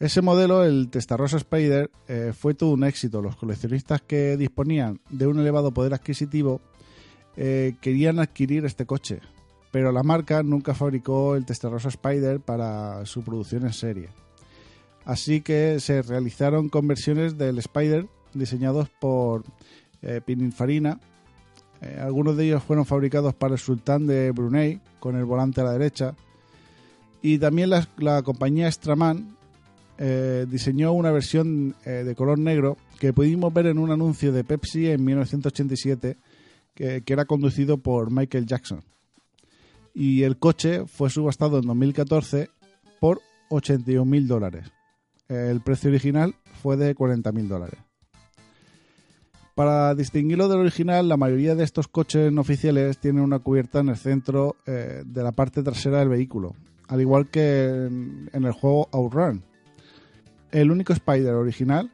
Ese 0.00 0.22
modelo, 0.22 0.64
el 0.64 0.88
Testarossa 0.88 1.36
Spider, 1.36 1.90
eh, 2.08 2.32
fue 2.36 2.54
todo 2.54 2.70
un 2.70 2.84
éxito. 2.84 3.20
Los 3.20 3.36
coleccionistas 3.36 4.00
que 4.00 4.38
disponían 4.38 4.98
de 5.10 5.26
un 5.26 5.38
elevado 5.38 5.72
poder 5.72 5.92
adquisitivo 5.92 6.62
eh, 7.36 7.74
querían 7.82 8.18
adquirir 8.18 8.64
este 8.64 8.86
coche, 8.86 9.20
pero 9.70 9.92
la 9.92 10.02
marca 10.02 10.42
nunca 10.42 10.74
fabricó 10.74 11.36
el 11.36 11.44
Testarossa 11.44 11.90
Spider 11.90 12.40
para 12.40 13.04
su 13.04 13.22
producción 13.22 13.64
en 13.64 13.74
serie. 13.74 14.08
Así 15.04 15.42
que 15.42 15.78
se 15.80 16.00
realizaron 16.00 16.70
conversiones 16.70 17.36
del 17.36 17.58
Spider 17.58 18.06
diseñados 18.32 18.88
por 18.88 19.44
eh, 20.02 20.20
Pininfarina. 20.24 20.98
Eh, 21.82 21.98
algunos 22.00 22.38
de 22.38 22.46
ellos 22.46 22.62
fueron 22.62 22.86
fabricados 22.86 23.34
para 23.34 23.54
el 23.54 23.60
sultán 23.60 24.06
de 24.06 24.30
Brunei, 24.30 24.80
con 24.98 25.16
el 25.16 25.24
volante 25.24 25.60
a 25.60 25.64
la 25.64 25.72
derecha. 25.72 26.14
Y 27.20 27.38
también 27.38 27.70
la, 27.70 27.86
la 27.98 28.22
compañía 28.22 28.70
Straman 28.70 29.36
eh, 30.02 30.46
diseñó 30.48 30.92
una 30.92 31.10
versión 31.10 31.76
eh, 31.84 32.04
de 32.04 32.14
color 32.14 32.38
negro 32.38 32.78
que 32.98 33.12
pudimos 33.12 33.52
ver 33.52 33.66
en 33.66 33.76
un 33.76 33.90
anuncio 33.90 34.32
de 34.32 34.44
Pepsi 34.44 34.88
en 34.88 35.04
1987 35.04 36.16
que, 36.74 37.02
era 37.06 37.26
conducido 37.26 37.76
por 37.76 38.10
Michael 38.10 38.46
Jackson. 38.46 38.82
Y 39.92 40.22
el 40.22 40.38
coche 40.38 40.86
fue 40.86 41.10
subastado 41.10 41.58
en 41.58 41.66
2014 41.66 42.48
por 42.98 43.20
81.000 43.50 44.26
dólares. 44.26 44.72
El 45.28 45.60
precio 45.60 45.90
original 45.90 46.34
fue 46.62 46.78
de 46.78 46.96
40.000 46.96 47.46
dólares. 47.46 47.78
Para 49.54 49.94
distinguirlo 49.94 50.48
del 50.48 50.60
original, 50.60 51.10
la 51.10 51.18
mayoría 51.18 51.54
de 51.54 51.64
estos 51.64 51.88
coches 51.88 52.32
no 52.32 52.40
oficiales 52.40 52.96
tienen 52.96 53.22
una 53.22 53.40
cubierta 53.40 53.80
en 53.80 53.90
el 53.90 53.96
centro 53.96 54.56
eh, 54.66 55.02
de 55.04 55.22
la 55.22 55.32
parte 55.32 55.62
trasera 55.62 55.98
del 55.98 56.08
vehículo, 56.08 56.54
al 56.88 57.02
igual 57.02 57.28
que 57.28 57.66
en, 57.66 58.30
en 58.32 58.44
el 58.44 58.52
juego 58.52 58.88
Outrun. 58.92 59.49
El 60.52 60.70
único 60.70 60.92
Spider 60.92 61.34
original 61.34 61.90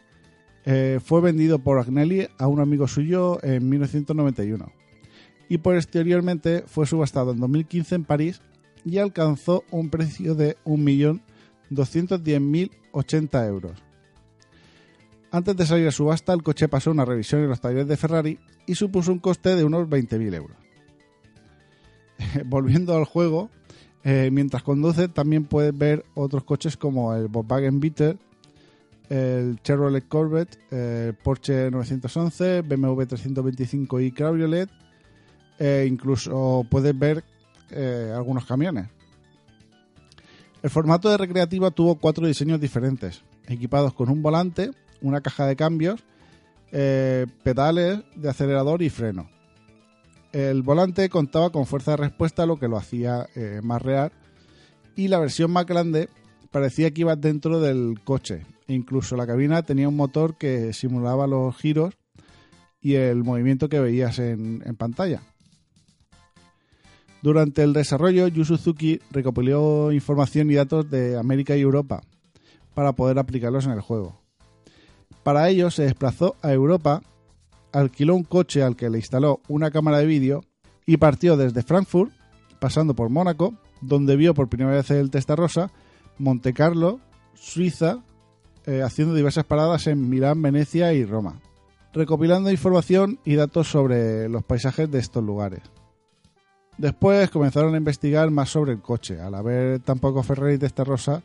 eh, 0.64 1.00
fue 1.04 1.20
vendido 1.20 1.58
por 1.58 1.78
Agnelli 1.78 2.28
a 2.38 2.48
un 2.48 2.60
amigo 2.60 2.88
suyo 2.88 3.38
en 3.42 3.68
1991 3.68 4.72
y 5.48 5.58
posteriormente 5.58 6.64
fue 6.66 6.86
subastado 6.86 7.32
en 7.32 7.40
2015 7.40 7.94
en 7.94 8.04
París 8.04 8.40
y 8.84 8.98
alcanzó 8.98 9.64
un 9.70 9.88
precio 9.90 10.34
de 10.34 10.56
1.210.080 10.64 13.48
euros. 13.48 13.82
Antes 15.30 15.56
de 15.56 15.66
salir 15.66 15.86
a 15.88 15.92
subasta, 15.92 16.32
el 16.32 16.42
coche 16.42 16.68
pasó 16.68 16.90
una 16.90 17.04
revisión 17.04 17.42
en 17.42 17.48
los 17.48 17.60
talleres 17.60 17.86
de 17.88 17.96
Ferrari 17.96 18.38
y 18.66 18.74
supuso 18.74 19.12
un 19.12 19.18
coste 19.18 19.56
de 19.56 19.64
unos 19.64 19.88
20.000 19.88 20.34
euros. 20.34 20.56
Volviendo 22.46 22.96
al 22.96 23.04
juego, 23.04 23.50
eh, 24.04 24.30
mientras 24.32 24.62
conduce 24.62 25.08
también 25.08 25.44
puedes 25.44 25.76
ver 25.76 26.04
otros 26.14 26.44
coches 26.44 26.76
como 26.76 27.12
el 27.14 27.28
Volkswagen 27.28 27.80
Beetle, 27.80 28.18
el 29.08 29.60
Chevrolet 29.62 30.06
Corvette, 30.08 30.58
el 30.70 31.14
Porsche 31.14 31.70
911, 31.70 32.62
BMW 32.62 33.02
325i 33.02 34.12
Cabriolet 34.14 34.68
e 35.58 35.86
incluso 35.88 36.66
puedes 36.68 36.98
ver 36.98 37.24
eh, 37.70 38.12
algunos 38.14 38.44
camiones. 38.46 38.88
El 40.62 40.70
formato 40.70 41.08
de 41.08 41.16
recreativa 41.16 41.70
tuvo 41.70 41.96
cuatro 41.96 42.26
diseños 42.26 42.60
diferentes, 42.60 43.22
equipados 43.46 43.94
con 43.94 44.10
un 44.10 44.22
volante, 44.22 44.70
una 45.00 45.20
caja 45.20 45.46
de 45.46 45.56
cambios, 45.56 46.02
eh, 46.72 47.26
pedales 47.42 48.00
de 48.16 48.28
acelerador 48.28 48.82
y 48.82 48.90
freno. 48.90 49.28
El 50.32 50.62
volante 50.62 51.08
contaba 51.08 51.50
con 51.50 51.66
fuerza 51.66 51.92
de 51.92 51.98
respuesta, 51.98 52.46
lo 52.46 52.58
que 52.58 52.68
lo 52.68 52.76
hacía 52.76 53.28
eh, 53.34 53.60
más 53.62 53.80
real, 53.80 54.12
y 54.96 55.08
la 55.08 55.18
versión 55.18 55.50
más 55.50 55.66
grande 55.66 56.08
parecía 56.50 56.90
que 56.90 57.02
iba 57.02 57.16
dentro 57.16 57.60
del 57.60 58.00
coche. 58.02 58.44
Incluso 58.68 59.16
la 59.16 59.26
cabina 59.26 59.62
tenía 59.62 59.88
un 59.88 59.96
motor 59.96 60.36
que 60.36 60.72
simulaba 60.72 61.26
los 61.26 61.56
giros 61.56 61.94
y 62.80 62.94
el 62.94 63.24
movimiento 63.24 63.68
que 63.68 63.80
veías 63.80 64.18
en, 64.18 64.62
en 64.64 64.76
pantalla. 64.76 65.22
Durante 67.22 67.62
el 67.62 67.72
desarrollo, 67.72 68.28
Yu 68.28 68.44
Suzuki 68.44 69.00
recopiló 69.10 69.90
información 69.90 70.50
y 70.50 70.54
datos 70.54 70.88
de 70.90 71.18
América 71.18 71.56
y 71.56 71.60
Europa 71.60 72.02
para 72.74 72.92
poder 72.92 73.18
aplicarlos 73.18 73.66
en 73.66 73.72
el 73.72 73.80
juego. 73.80 74.20
Para 75.22 75.48
ello 75.48 75.70
se 75.70 75.82
desplazó 75.82 76.36
a 76.42 76.52
Europa, 76.52 77.02
alquiló 77.72 78.14
un 78.14 78.22
coche 78.22 78.62
al 78.62 78.76
que 78.76 78.90
le 78.90 78.98
instaló 78.98 79.40
una 79.48 79.70
cámara 79.72 79.98
de 79.98 80.06
vídeo 80.06 80.44
y 80.86 80.98
partió 80.98 81.36
desde 81.36 81.62
Frankfurt, 81.62 82.12
pasando 82.60 82.94
por 82.94 83.10
Mónaco, 83.10 83.54
donde 83.80 84.14
vio 84.14 84.34
por 84.34 84.48
primera 84.48 84.76
vez 84.76 84.90
el 84.92 85.10
Testarossa, 85.10 85.72
Monte 86.18 86.52
Carlo, 86.52 87.00
Suiza, 87.34 88.04
eh, 88.66 88.82
haciendo 88.82 89.14
diversas 89.14 89.44
paradas 89.44 89.86
en 89.86 90.08
Milán, 90.08 90.42
Venecia 90.42 90.92
y 90.92 91.04
Roma, 91.04 91.40
recopilando 91.92 92.50
información 92.50 93.18
y 93.24 93.36
datos 93.36 93.68
sobre 93.68 94.28
los 94.28 94.44
paisajes 94.44 94.90
de 94.90 94.98
estos 94.98 95.22
lugares. 95.22 95.60
Después 96.78 97.30
comenzaron 97.30 97.74
a 97.74 97.78
investigar 97.78 98.30
más 98.30 98.50
sobre 98.50 98.72
el 98.72 98.80
coche. 98.80 99.20
Al 99.20 99.34
haber 99.34 99.80
tan 99.80 99.98
poco 99.98 100.22
Ferrari 100.22 100.58
Testarossa 100.58 101.22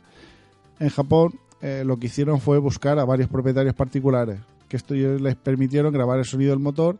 en 0.78 0.88
Japón, 0.88 1.38
eh, 1.60 1.82
lo 1.84 1.98
que 1.98 2.06
hicieron 2.06 2.40
fue 2.40 2.58
buscar 2.58 2.98
a 2.98 3.04
varios 3.04 3.28
propietarios 3.28 3.74
particulares, 3.74 4.40
que 4.68 4.76
esto 4.76 4.94
les 4.94 5.36
permitieron 5.36 5.92
grabar 5.92 6.18
el 6.18 6.24
sonido 6.24 6.50
del 6.50 6.60
motor 6.60 6.96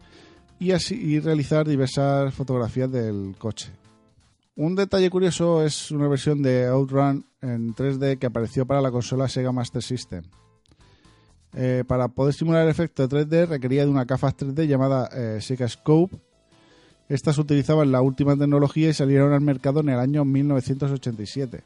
y 0.58 0.72
así 0.72 0.94
y 0.94 1.18
realizar 1.18 1.66
diversas 1.66 2.34
fotografías 2.34 2.90
del 2.90 3.34
coche. 3.38 3.70
Un 4.54 4.74
detalle 4.74 5.08
curioso 5.08 5.64
es 5.64 5.90
una 5.90 6.08
versión 6.08 6.42
de 6.42 6.66
Outrun 6.66 7.24
en 7.40 7.74
3D 7.74 8.18
que 8.18 8.26
apareció 8.26 8.66
para 8.66 8.82
la 8.82 8.90
consola 8.90 9.26
Sega 9.26 9.50
Master 9.50 9.82
System. 9.82 10.24
Eh, 11.54 11.84
para 11.86 12.08
poder 12.08 12.34
simular 12.34 12.64
el 12.64 12.68
efecto 12.68 13.06
de 13.06 13.26
3D 13.26 13.46
requería 13.46 13.84
de 13.84 13.90
una 13.90 14.04
gafas 14.04 14.36
3D 14.36 14.66
llamada 14.66 15.08
eh, 15.14 15.40
Sega 15.40 15.66
Scope. 15.66 16.18
Estas 17.08 17.38
utilizaban 17.38 17.92
la 17.92 18.02
última 18.02 18.36
tecnología 18.36 18.90
y 18.90 18.94
salieron 18.94 19.32
al 19.32 19.40
mercado 19.40 19.80
en 19.80 19.88
el 19.88 19.98
año 19.98 20.24
1987. 20.24 21.62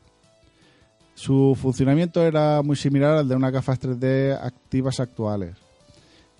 Su 1.14 1.57
funcionamiento 1.61 2.22
era 2.22 2.62
muy 2.62 2.77
similar 2.77 3.16
al 3.16 3.29
de 3.29 3.35
unas 3.35 3.53
gafas 3.53 3.81
3D 3.81 4.38
activas 4.40 5.01
actuales. 5.01 5.65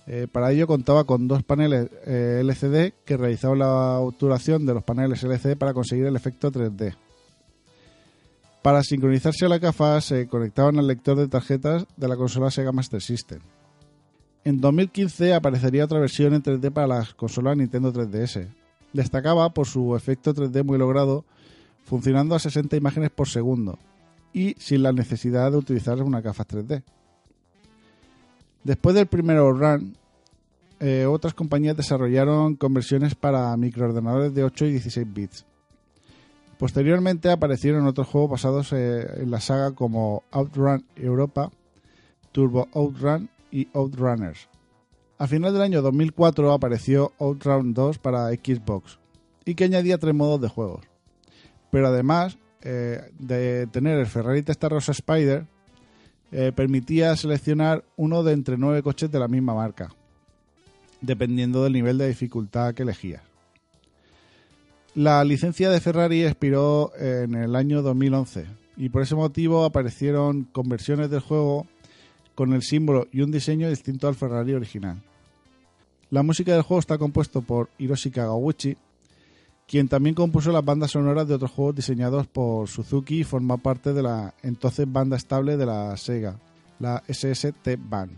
Eh, 0.07 0.27
para 0.31 0.51
ello 0.53 0.67
contaba 0.67 1.03
con 1.03 1.27
dos 1.27 1.43
paneles 1.43 1.89
eh, 2.05 2.39
LCD 2.41 2.93
que 3.03 3.17
realizaban 3.17 3.59
la 3.59 3.99
obturación 3.99 4.65
de 4.65 4.73
los 4.73 4.83
paneles 4.83 5.21
LCD 5.21 5.57
para 5.57 5.73
conseguir 5.73 6.05
el 6.05 6.15
efecto 6.15 6.49
3D. 6.49 6.95
Para 8.61 8.83
sincronizarse 8.83 9.45
a 9.45 9.49
la 9.49 9.59
gafas 9.59 10.05
se 10.05 10.27
conectaban 10.27 10.79
al 10.79 10.87
lector 10.87 11.17
de 11.17 11.27
tarjetas 11.27 11.85
de 11.97 12.07
la 12.07 12.15
consola 12.15 12.51
Sega 12.51 12.71
Master 12.71 13.01
System. 13.01 13.39
En 14.45 14.61
2015 14.61 15.33
aparecería 15.33 15.83
otra 15.83 15.99
versión 15.99 16.33
en 16.33 16.41
3D 16.41 16.71
para 16.71 16.87
las 16.87 17.13
consolas 17.13 17.57
Nintendo 17.57 17.91
3DS. 17.91 18.47
Destacaba 18.93 19.49
por 19.49 19.67
su 19.67 19.93
efecto 19.97 20.33
3D 20.33 20.63
muy 20.63 20.77
logrado, 20.77 21.25
funcionando 21.83 22.33
a 22.33 22.39
60 22.39 22.77
imágenes 22.77 23.09
por 23.09 23.27
segundo 23.27 23.77
y 24.31 24.55
sin 24.57 24.83
la 24.83 24.93
necesidad 24.93 25.51
de 25.51 25.57
utilizar 25.57 26.01
una 26.01 26.21
gafas 26.21 26.47
3D. 26.47 26.83
Después 28.67 28.95
del 28.95 29.07
primer 29.07 29.37
run, 29.37 29.95
eh, 30.81 31.05
otras 31.05 31.33
compañías 31.33 31.77
desarrollaron 31.77 32.57
conversiones 32.57 33.15
para 33.15 33.55
microordenadores 33.55 34.33
de 34.33 34.43
8 34.43 34.65
y 34.65 34.71
16 34.71 35.13
bits. 35.13 35.45
Posteriormente 36.59 37.31
aparecieron 37.31 37.87
otros 37.87 38.07
juegos 38.07 38.31
basados 38.31 38.73
eh, 38.73 39.07
en 39.21 39.31
la 39.31 39.39
saga 39.39 39.71
como 39.71 40.23
Outrun 40.31 40.83
Europa, 40.97 41.49
Turbo 42.33 42.67
Outrun 42.73 43.29
y 43.51 43.69
Outrunners. 43.71 44.49
A 45.17 45.27
final 45.27 45.53
del 45.53 45.61
año 45.61 45.81
2004 45.81 46.51
apareció 46.51 47.13
Outrun 47.19 47.73
2 47.73 47.99
para 47.99 48.27
Xbox 48.31 48.99
y 49.45 49.55
que 49.55 49.63
añadía 49.63 49.97
tres 49.97 50.13
modos 50.13 50.41
de 50.41 50.49
juegos. 50.49 50.85
Pero 51.71 51.87
además 51.87 52.37
eh, 52.63 53.13
de 53.17 53.65
tener 53.67 53.97
el 53.97 54.07
Ferrari 54.07 54.43
Testarossa 54.43 54.91
Spider, 54.91 55.45
eh, 56.31 56.51
permitía 56.55 57.15
seleccionar 57.15 57.83
uno 57.95 58.23
de 58.23 58.33
entre 58.33 58.57
nueve 58.57 58.83
coches 58.83 59.11
de 59.11 59.19
la 59.19 59.27
misma 59.27 59.53
marca, 59.53 59.89
dependiendo 61.01 61.63
del 61.63 61.73
nivel 61.73 61.97
de 61.97 62.07
dificultad 62.07 62.73
que 62.73 62.83
elegías. 62.83 63.21
La 64.95 65.23
licencia 65.23 65.69
de 65.69 65.79
Ferrari 65.79 66.23
expiró 66.23 66.91
en 66.97 67.35
el 67.35 67.55
año 67.55 67.81
2011 67.81 68.45
y 68.77 68.89
por 68.89 69.03
ese 69.03 69.15
motivo 69.15 69.63
aparecieron 69.63 70.43
conversiones 70.43 71.09
del 71.09 71.19
juego 71.19 71.67
con 72.35 72.53
el 72.53 72.61
símbolo 72.61 73.07
y 73.11 73.21
un 73.21 73.31
diseño 73.31 73.69
distinto 73.69 74.07
al 74.07 74.15
Ferrari 74.15 74.53
original. 74.53 75.01
La 76.09 76.23
música 76.23 76.53
del 76.53 76.61
juego 76.61 76.79
está 76.79 76.97
compuesto 76.97 77.41
por 77.41 77.69
Hiroshi 77.77 78.11
Kagaguchi, 78.11 78.77
quien 79.67 79.89
también 79.89 80.15
compuso 80.15 80.51
las 80.51 80.63
bandas 80.63 80.91
sonoras 80.91 81.27
de 81.27 81.35
otros 81.35 81.51
juegos 81.51 81.75
diseñados 81.75 82.25
por 82.25 82.69
Suzuki 82.69 83.19
y 83.19 83.23
forma 83.23 83.57
parte 83.57 83.93
de 83.93 84.01
la 84.01 84.33
entonces 84.41 84.89
banda 84.89 85.17
estable 85.17 85.57
de 85.57 85.65
la 85.65 85.95
Sega, 85.97 86.39
la 86.79 87.03
SST 87.07 87.77
Band. 87.77 88.11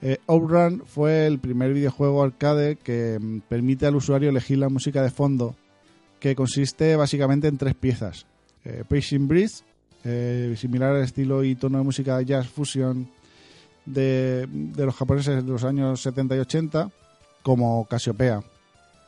Eh, 0.00 0.18
Outrun 0.26 0.82
fue 0.86 1.26
el 1.26 1.38
primer 1.38 1.72
videojuego 1.74 2.24
arcade 2.24 2.76
que 2.76 3.18
mm, 3.20 3.40
permite 3.48 3.86
al 3.86 3.94
usuario 3.94 4.30
elegir 4.30 4.58
la 4.58 4.70
música 4.70 5.02
de 5.02 5.10
fondo, 5.10 5.54
que 6.18 6.34
consiste 6.34 6.96
básicamente 6.96 7.46
en 7.46 7.58
tres 7.58 7.74
piezas. 7.74 8.26
Eh, 8.64 8.84
Pacing 8.88 9.28
Breeze, 9.28 9.64
eh, 10.02 10.54
similar 10.56 10.96
al 10.96 11.02
estilo 11.02 11.44
y 11.44 11.54
tono 11.54 11.78
de 11.78 11.84
música 11.84 12.20
jazz 12.22 12.48
fusion 12.48 13.08
de, 13.84 14.48
de 14.50 14.86
los 14.86 14.94
japoneses 14.94 15.44
de 15.44 15.52
los 15.52 15.62
años 15.62 16.00
70 16.00 16.36
y 16.36 16.38
80, 16.38 16.90
como 17.42 17.84
Casiopea. 17.84 18.42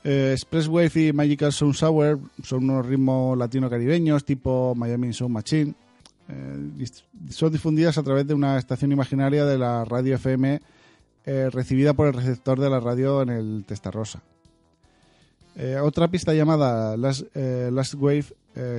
Eh, 0.05 0.33
Expresswave 0.33 1.09
y 1.09 1.13
Magical 1.15 1.51
Sound 1.51 1.75
Sour 1.75 2.21
son 2.43 2.65
unos 2.69 2.85
ritmos 2.85 3.39
latino-caribeños 3.39 4.23
tipo 4.25 4.75
Miami 4.77 5.15
Sound 5.15 5.33
Machine. 5.33 5.75
Eh, 6.29 6.87
son 7.31 7.51
difundidas 7.51 7.97
a 7.97 8.03
través 8.03 8.27
de 8.27 8.35
una 8.35 8.59
estación 8.59 8.93
imaginaria 8.93 9.47
de 9.47 9.57
la 9.57 9.85
radio 9.87 10.17
FM 10.17 10.61
eh, 11.25 11.49
recibida 11.51 11.95
por 11.95 12.09
el 12.09 12.13
receptor 12.13 12.61
de 12.61 12.69
la 12.69 12.81
radio 12.81 13.23
en 13.23 13.31
el 13.31 13.65
Testarossa. 13.67 14.23
Eh, 15.57 15.79
otra 15.83 16.09
pista 16.09 16.35
llamada 16.35 16.97
Last, 16.99 17.25
Wave 17.95 18.27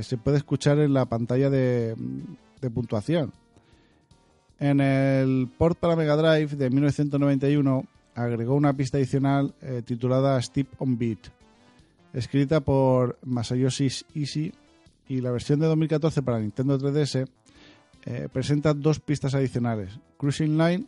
se 0.03 0.17
puede 0.17 0.37
escuchar 0.37 0.77
en 0.79 0.93
la 0.93 1.05
pantalla 1.05 1.49
de, 1.49 1.95
de 2.61 2.69
puntuación. 2.69 3.33
En 4.59 4.79
el 4.79 5.49
port 5.57 5.77
para 5.77 5.95
Mega 5.95 6.15
Drive 6.15 6.55
de 6.55 6.69
1991 6.69 7.85
agregó 8.15 8.55
una 8.55 8.73
pista 8.73 8.97
adicional 8.97 9.53
eh, 9.61 9.81
titulada 9.85 10.41
Step 10.41 10.67
on 10.79 10.97
Beat, 10.97 11.19
escrita 12.13 12.59
por 12.61 13.17
Masayoshi 13.23 13.87
Ishii 14.13 14.53
y 15.09 15.21
la 15.21 15.31
versión 15.31 15.59
de 15.59 15.67
2014 15.67 16.21
para 16.21 16.39
Nintendo 16.39 16.79
3DS 16.79 17.27
eh, 18.05 18.27
presenta 18.31 18.73
dos 18.73 18.99
pistas 18.99 19.35
adicionales, 19.35 19.99
Cruising 20.17 20.57
Line 20.57 20.85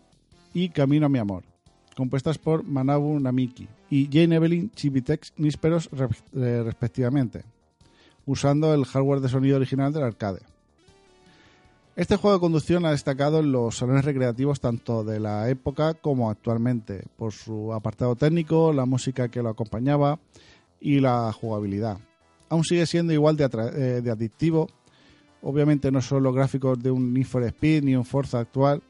y 0.54 0.70
Camino 0.70 1.06
a 1.08 1.10
mi 1.10 1.20
amor, 1.20 1.44
compuestas 1.96 2.38
por 2.38 2.64
Manabu 2.64 3.20
Namiki 3.20 3.68
y 3.90 4.08
Jane 4.12 4.36
Evelyn 4.36 4.72
Chivitex 4.72 5.34
Nísperos 5.38 5.90
re- 5.92 6.08
eh, 6.36 6.62
respectivamente, 6.64 7.44
usando 8.26 8.74
el 8.74 8.86
hardware 8.86 9.20
de 9.22 9.30
sonido 9.30 9.58
original 9.58 9.92
del 9.94 10.04
arcade. 10.04 10.40
Este 11.98 12.16
juego 12.16 12.36
de 12.36 12.42
conducción 12.42 12.86
ha 12.86 12.92
destacado 12.92 13.40
en 13.40 13.52
los 13.52 13.76
salones 13.76 14.06
recreativos 14.06 14.60
tanto 14.60 15.04
de 15.04 15.20
la 15.20 15.50
época 15.50 15.96
como 15.96 16.30
actualmente, 16.30 17.06
por 17.18 17.34
su 17.34 17.74
apartado 17.74 18.16
técnico, 18.16 18.72
la 18.72 18.86
música 18.86 19.30
que 19.30 19.42
lo 19.42 19.50
acompañaba 19.50 20.20
y 20.80 21.00
la 21.00 21.34
jugabilidad. 21.34 21.98
Aún 22.50 22.64
sigue 22.64 22.86
siendo 22.86 23.14
igual 23.14 23.36
de, 23.36 23.50
eh, 23.74 24.12
adictivo. 24.12 24.70
Obviamente 25.42 25.92
no 25.92 26.00
son 26.00 26.22
los 26.22 26.36
gráficos 26.36 26.80
de 26.84 26.92
un 26.92 27.16
Need 27.16 27.26
for 27.26 27.42
Speed 27.42 27.84
ni 27.84 27.96
un 27.96 28.06
Forza 28.06 28.42
actual, 28.42 28.84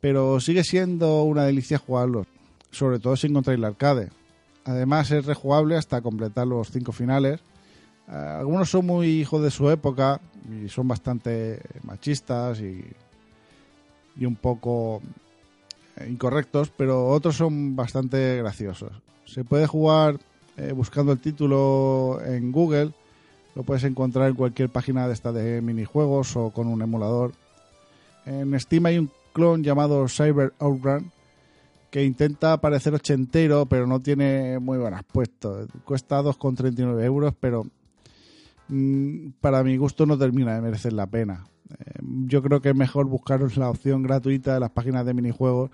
pero 0.00 0.40
sigue 0.40 0.64
siendo 0.64 1.22
una 1.22 1.44
delicia 1.44 1.78
jugarlo, 1.78 2.26
sobre 2.72 2.98
todo 2.98 3.14
si 3.14 3.28
encontráis 3.28 3.58
el 3.58 3.64
arcade. 3.64 4.10
Además 4.64 5.08
es 5.12 5.24
rejugable 5.24 5.76
hasta 5.76 6.02
completar 6.02 6.48
los 6.48 6.72
cinco 6.72 6.90
finales. 6.90 7.38
Eh, 8.08 8.12
algunos 8.12 8.70
son 8.70 8.86
muy 8.86 9.08
hijos 9.08 9.42
de 9.42 9.50
su 9.50 9.70
época 9.70 10.20
y 10.50 10.68
son 10.68 10.88
bastante 10.88 11.60
machistas 11.82 12.60
y, 12.60 12.84
y 14.16 14.26
un 14.26 14.36
poco 14.36 15.00
eh, 15.96 16.08
incorrectos, 16.08 16.70
pero 16.76 17.08
otros 17.08 17.36
son 17.36 17.76
bastante 17.76 18.36
graciosos. 18.36 18.92
Se 19.24 19.44
puede 19.44 19.66
jugar 19.66 20.18
eh, 20.56 20.72
buscando 20.72 21.12
el 21.12 21.18
título 21.18 22.20
en 22.24 22.52
Google, 22.52 22.92
lo 23.54 23.62
puedes 23.62 23.84
encontrar 23.84 24.28
en 24.28 24.34
cualquier 24.34 24.68
página 24.68 25.06
de 25.06 25.14
esta 25.14 25.32
de 25.32 25.60
minijuegos 25.62 26.36
o 26.36 26.50
con 26.50 26.66
un 26.66 26.82
emulador. 26.82 27.32
En 28.26 28.58
Steam 28.58 28.86
hay 28.86 28.98
un 28.98 29.10
clon 29.32 29.62
llamado 29.62 30.08
Cyber 30.08 30.52
Outrun 30.58 31.10
que 31.90 32.04
intenta 32.04 32.56
parecer 32.60 32.94
ochentero, 32.94 33.66
pero 33.66 33.86
no 33.86 34.00
tiene 34.00 34.58
muy 34.58 34.78
buen 34.78 34.94
aspecto. 34.94 35.68
Cuesta 35.84 36.22
2,39 36.22 37.04
euros, 37.04 37.34
pero 37.38 37.66
para 39.40 39.62
mi 39.62 39.76
gusto 39.76 40.06
no 40.06 40.18
termina 40.18 40.54
de 40.54 40.60
merecer 40.60 40.92
la 40.92 41.06
pena. 41.06 41.44
Eh, 41.70 42.00
yo 42.26 42.42
creo 42.42 42.60
que 42.60 42.70
es 42.70 42.76
mejor 42.76 43.06
buscaros 43.06 43.56
la 43.56 43.70
opción 43.70 44.02
gratuita 44.02 44.54
de 44.54 44.60
las 44.60 44.70
páginas 44.70 45.04
de 45.06 45.14
minijuegos 45.14 45.70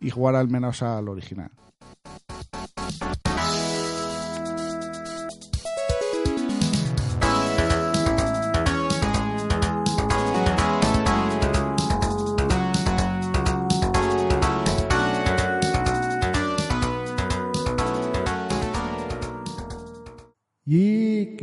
y 0.00 0.10
jugar 0.10 0.36
al 0.36 0.48
menos 0.48 0.82
al 0.82 1.08
original. 1.08 1.50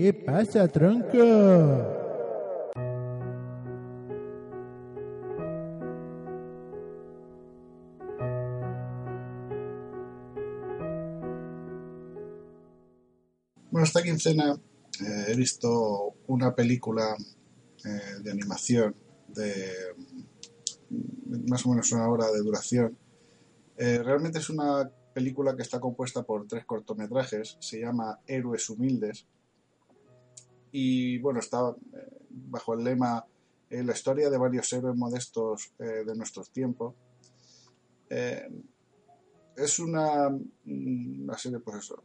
Qué 0.08 0.14
pasa, 0.14 0.66
tronco? 0.70 1.18
Bueno, 13.70 13.84
esta 13.84 14.02
quincena 14.02 14.54
eh, 14.54 15.26
he 15.28 15.36
visto 15.36 16.14
una 16.28 16.56
película 16.56 17.18
eh, 17.84 18.22
de 18.24 18.32
animación 18.32 18.96
de 19.28 19.74
más 21.50 21.66
o 21.66 21.70
menos 21.72 21.92
una 21.92 22.08
hora 22.08 22.32
de 22.32 22.40
duración. 22.40 22.98
Eh, 23.76 24.02
realmente 24.02 24.40
es 24.40 24.50
una 24.50 24.90
película 25.14 25.54
que 25.58 25.64
está 25.64 25.82
compuesta 25.82 26.24
por 26.24 26.48
tres 26.48 26.64
cortometrajes, 26.64 27.58
se 27.60 27.82
llama 27.82 28.22
Héroes 28.26 28.70
Humildes 28.70 29.28
y 30.80 31.18
bueno, 31.18 31.40
está 31.40 31.76
eh, 31.94 32.20
bajo 32.30 32.76
el 32.76 32.84
lema 32.84 33.26
eh, 33.68 33.82
la 33.82 33.94
historia 33.94 34.30
de 34.30 34.38
varios 34.38 34.72
héroes 34.72 34.96
modestos 34.96 35.72
eh, 35.80 36.04
de 36.06 36.16
nuestros 36.16 36.52
tiempos. 36.52 36.94
Es 38.08 39.80
una, 39.80 40.30
mm, 40.30 41.24
una 41.24 41.36
serie, 41.36 41.58
pues 41.58 41.78
eso, 41.78 42.04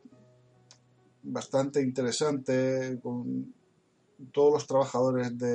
bastante 1.23 1.83
interesante 1.83 2.99
con 3.03 3.55
todos 4.33 4.55
los 4.55 4.67
trabajadores 4.67 5.37
de, 5.37 5.53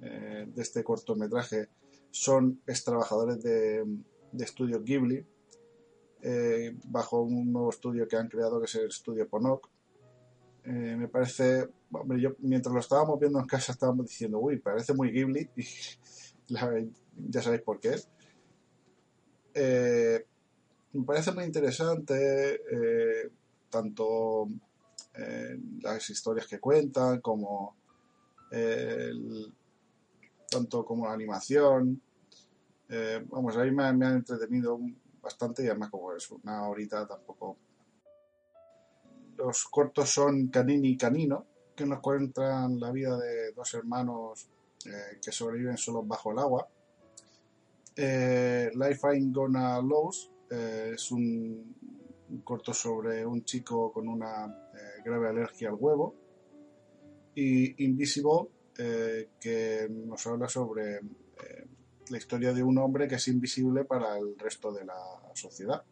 de 0.00 0.62
este 0.62 0.82
cortometraje 0.82 1.68
son 2.10 2.60
ex 2.66 2.82
trabajadores 2.82 3.40
de, 3.40 3.84
de 4.32 4.44
estudio 4.44 4.82
Ghibli 4.82 5.24
bajo 6.86 7.22
un 7.22 7.52
nuevo 7.52 7.70
estudio 7.70 8.08
que 8.08 8.16
han 8.16 8.28
creado 8.28 8.58
que 8.58 8.66
es 8.66 8.74
el 8.74 8.88
estudio 8.88 9.28
Ponok 9.28 9.68
me 10.64 11.08
parece 11.08 11.68
mientras 12.38 12.72
lo 12.72 12.80
estábamos 12.80 13.18
viendo 13.20 13.38
en 13.38 13.46
casa 13.46 13.72
estábamos 13.72 14.06
diciendo 14.06 14.38
uy 14.38 14.58
parece 14.58 14.94
muy 14.94 15.10
Ghibli 15.10 15.48
y 15.56 15.64
ya 17.16 17.42
sabéis 17.42 17.62
por 17.62 17.80
qué. 17.80 17.96
Eh, 19.54 20.26
me 20.92 21.04
parece 21.04 21.32
muy 21.32 21.44
interesante 21.44 22.54
eh, 22.54 23.30
tanto 23.68 24.48
eh, 25.14 25.58
las 25.80 26.08
historias 26.10 26.46
que 26.46 26.60
cuentan 26.60 27.20
como 27.20 27.76
eh, 28.50 29.10
tanto 30.48 30.84
como 30.84 31.06
la 31.06 31.12
animación. 31.12 32.00
Vamos 33.26 33.56
a 33.56 33.64
mí 33.64 33.72
me, 33.72 33.92
me 33.92 34.06
han 34.06 34.16
entretenido 34.16 34.78
bastante 35.20 35.64
y 35.64 35.66
además 35.66 35.90
como 35.90 36.12
es 36.12 36.30
una 36.30 36.68
horita 36.68 37.06
tampoco. 37.08 37.56
Los 39.36 39.64
cortos 39.64 40.10
son 40.10 40.46
Canini 40.46 40.90
y 40.90 40.96
Canino 40.96 41.53
que 41.74 41.86
nos 41.86 42.00
cuentan 42.00 42.78
la 42.78 42.90
vida 42.90 43.16
de 43.18 43.52
dos 43.52 43.74
hermanos 43.74 44.48
eh, 44.86 45.18
que 45.22 45.32
sobreviven 45.32 45.76
solos 45.76 46.06
bajo 46.06 46.32
el 46.32 46.38
agua 46.38 46.68
eh, 47.96 48.70
Life 48.74 49.06
Ain't 49.06 49.34
Gonna 49.34 49.80
Lose 49.80 50.30
eh, 50.50 50.92
es 50.94 51.10
un, 51.10 51.74
corto 52.42 52.72
sobre 52.72 53.24
un 53.24 53.44
chico 53.44 53.92
con 53.92 54.08
una 54.08 54.70
grave 55.04 55.28
alergia 55.28 55.68
al 55.68 55.76
huevo 55.78 56.14
y 57.34 57.84
Invisible 57.84 58.48
que 59.40 59.88
nos 59.88 60.26
habla 60.26 60.48
sobre 60.48 61.00
la 62.10 62.18
historia 62.18 62.52
de 62.52 62.62
un 62.62 62.78
hombre 62.78 63.06
que 63.06 63.16
es 63.16 63.28
invisible 63.28 63.84
para 63.84 64.18
el 64.18 64.36
resto 64.38 64.72
de 64.72 64.84
la 64.84 64.94
sociedad. 65.34 65.84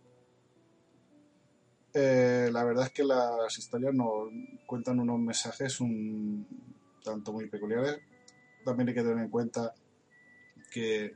Eh, 1.94 2.48
la 2.50 2.64
verdad 2.64 2.86
es 2.86 2.92
que 2.92 3.04
las 3.04 3.58
historias 3.58 3.92
nos 3.92 4.30
cuentan 4.66 4.98
unos 4.98 5.18
mensajes 5.18 5.80
un 5.80 6.46
tanto 7.04 7.32
muy 7.32 7.48
peculiares. 7.48 7.98
También 8.64 8.88
hay 8.88 8.94
que 8.94 9.02
tener 9.02 9.18
en 9.18 9.30
cuenta 9.30 9.74
que 10.70 11.12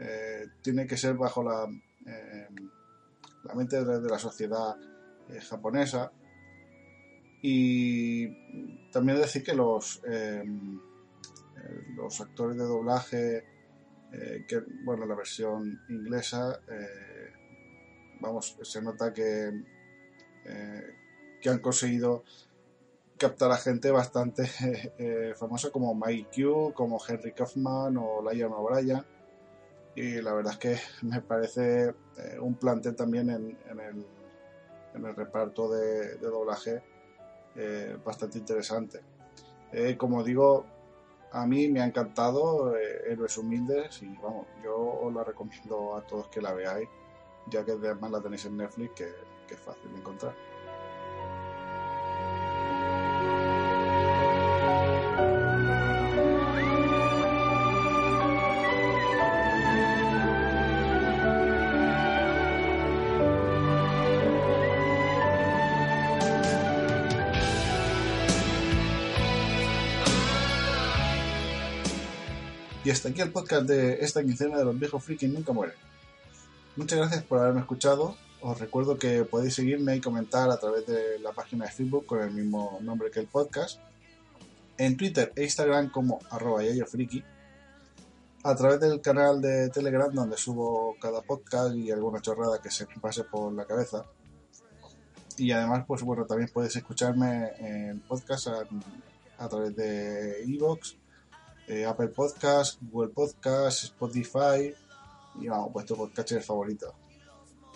eh, 0.00 0.46
tiene 0.60 0.86
que 0.86 0.96
ser 0.98 1.14
bajo 1.14 1.42
la, 1.42 1.66
eh, 2.06 2.48
la 3.44 3.54
mente 3.54 3.82
de, 3.82 4.00
de 4.00 4.08
la 4.10 4.18
sociedad 4.18 4.76
japonesa. 5.48 6.12
Y 7.42 8.90
también 8.90 9.18
decir 9.18 9.42
que 9.42 9.54
los, 9.54 10.00
los 11.94 12.20
actores 12.20 12.56
de 12.56 12.64
doblaje, 12.64 13.44
que 14.48 14.62
bueno, 14.82 15.04
la 15.04 15.14
versión 15.14 15.78
inglesa, 15.90 16.58
vamos, 18.20 18.56
se 18.62 18.80
nota 18.80 19.12
que, 19.12 19.52
eh, 20.44 20.94
que 21.40 21.48
han 21.48 21.58
conseguido 21.58 22.24
captar 23.18 23.50
a 23.52 23.56
gente 23.56 23.90
bastante 23.90 24.50
eh, 24.98 25.34
famosa 25.36 25.70
como 25.70 25.94
Mike 25.94 26.42
Q, 26.42 26.72
como 26.74 27.00
Henry 27.06 27.32
Kaufman 27.32 27.96
o 27.96 28.22
Liam 28.30 28.52
O'Brien. 28.52 29.04
Y 29.96 30.20
la 30.20 30.34
verdad 30.34 30.54
es 30.54 30.58
que 30.58 30.78
me 31.06 31.20
parece 31.20 31.94
eh, 32.18 32.38
un 32.40 32.54
plantel 32.56 32.96
también 32.96 33.30
en, 33.30 33.58
en 33.70 33.80
el, 33.80 34.06
en 34.94 35.04
el 35.04 35.14
reparto 35.14 35.70
de, 35.70 36.16
de 36.16 36.26
doblaje 36.26 36.82
eh, 37.56 37.96
bastante 38.04 38.38
interesante. 38.38 39.00
Eh, 39.72 39.96
como 39.96 40.24
digo, 40.24 40.66
a 41.32 41.46
mí 41.46 41.68
me 41.68 41.80
ha 41.80 41.84
encantado 41.84 42.76
eh, 42.76 43.12
Héroes 43.12 43.38
Humildes 43.38 44.02
y 44.02 44.08
vamos, 44.22 44.46
yo 44.62 44.76
os 44.76 45.14
la 45.14 45.24
recomiendo 45.24 45.96
a 45.96 46.06
todos 46.06 46.28
que 46.28 46.40
la 46.40 46.52
veáis, 46.52 46.88
ya 47.48 47.64
que 47.64 47.72
además 47.72 48.10
la 48.10 48.20
tenéis 48.20 48.44
en 48.46 48.56
Netflix, 48.56 48.92
que, 48.94 49.08
que 49.46 49.54
es 49.54 49.60
fácil 49.60 49.92
de 49.92 49.98
encontrar. 49.98 50.34
Y 72.84 72.90
hasta 72.90 73.08
aquí 73.08 73.22
el 73.22 73.32
podcast 73.32 73.66
de 73.66 74.04
esta 74.04 74.22
quincena 74.22 74.58
de 74.58 74.64
los 74.66 74.78
viejos 74.78 75.02
frikis 75.02 75.30
nunca 75.30 75.54
mueren. 75.54 75.74
Muchas 76.76 76.98
gracias 76.98 77.24
por 77.24 77.40
haberme 77.40 77.60
escuchado 77.60 78.14
os 78.46 78.60
recuerdo 78.60 78.98
que 78.98 79.24
podéis 79.24 79.54
seguirme 79.54 79.96
y 79.96 80.02
comentar 80.02 80.50
a 80.50 80.58
través 80.58 80.86
de 80.86 81.18
la 81.18 81.32
página 81.32 81.64
de 81.64 81.72
Facebook 81.72 82.04
con 82.04 82.20
el 82.20 82.30
mismo 82.30 82.78
nombre 82.82 83.10
que 83.10 83.20
el 83.20 83.26
podcast. 83.26 83.80
En 84.76 84.98
Twitter 84.98 85.32
e 85.34 85.44
Instagram 85.44 85.90
como 85.90 86.18
arroba 86.28 86.62
yayofriki. 86.62 87.24
A 88.42 88.54
través 88.54 88.80
del 88.80 89.00
canal 89.00 89.40
de 89.40 89.70
Telegram 89.70 90.12
donde 90.12 90.36
subo 90.36 90.94
cada 91.00 91.22
podcast 91.22 91.74
y 91.74 91.90
alguna 91.90 92.20
chorrada 92.20 92.60
que 92.60 92.70
se 92.70 92.86
pase 93.00 93.24
por 93.24 93.50
la 93.54 93.64
cabeza. 93.64 94.04
Y 95.38 95.50
además, 95.50 95.86
pues 95.86 96.02
bueno, 96.02 96.26
también 96.26 96.50
puedes 96.52 96.76
escucharme 96.76 97.50
en 97.60 98.00
podcast 98.00 98.48
a, 99.38 99.48
través 99.48 99.74
de 99.74 100.42
Evox, 100.42 100.98
eh, 101.66 101.86
Apple 101.86 102.08
Podcast, 102.08 102.78
Google 102.82 103.08
Podcast, 103.08 103.84
Spotify 103.84 104.74
y 105.40 105.48
vamos, 105.48 105.72
vuestro 105.72 105.96
podcast 105.96 106.38
favorito. 106.42 106.94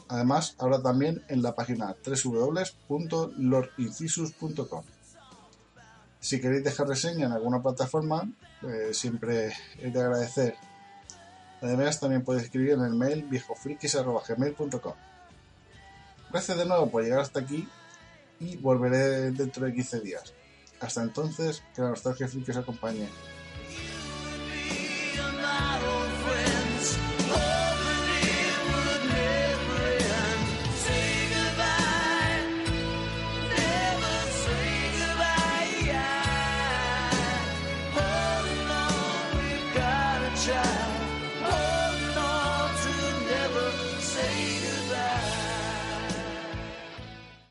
Además, 0.09 0.57
ahora 0.59 0.83
también 0.83 1.23
en 1.29 1.43
la 1.43 1.55
página 1.55 1.95
www.lordincisus.com. 2.05 4.83
Si 6.21 6.41
queréis 6.41 6.65
dejar 6.65 6.89
reseña 6.89 7.27
en 7.27 7.33
alguna 7.33 7.63
plataforma, 7.63 8.29
eh, 8.63 8.91
siempre 8.93 9.53
es 9.81 9.93
de 9.93 10.01
agradecer. 10.01 10.57
Además, 11.61 12.01
también 12.01 12.23
podéis 12.23 12.45
escribir 12.45 12.71
en 12.73 12.81
el 12.83 12.95
mail 12.95 13.25
viejofrikis.gmail.com. 13.25 14.95
Gracias 16.31 16.59
de 16.59 16.67
nuevo 16.67 16.91
por 16.91 17.03
llegar 17.03 17.21
hasta 17.21 17.41
aquí 17.41 17.69
y 18.41 18.57
volveré 18.57 19.33
dentro 19.33 19.67
de 19.67 19.75
15 19.75 20.01
días. 20.01 20.33
Hasta 20.81 21.03
entonces, 21.03 21.63
que 21.75 21.83
la 21.83 21.91
nostalgia 21.91 22.29
friki 22.29 22.51
os 22.51 22.57
acompañe. 22.57 23.09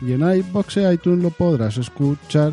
Y 0.00 0.12
en 0.12 0.22
iBox 0.22 0.76
e 0.78 0.92
iTunes 0.92 1.22
lo 1.22 1.30
podrás 1.30 1.78
escuchar. 1.78 2.52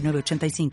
906985. 0.00 0.70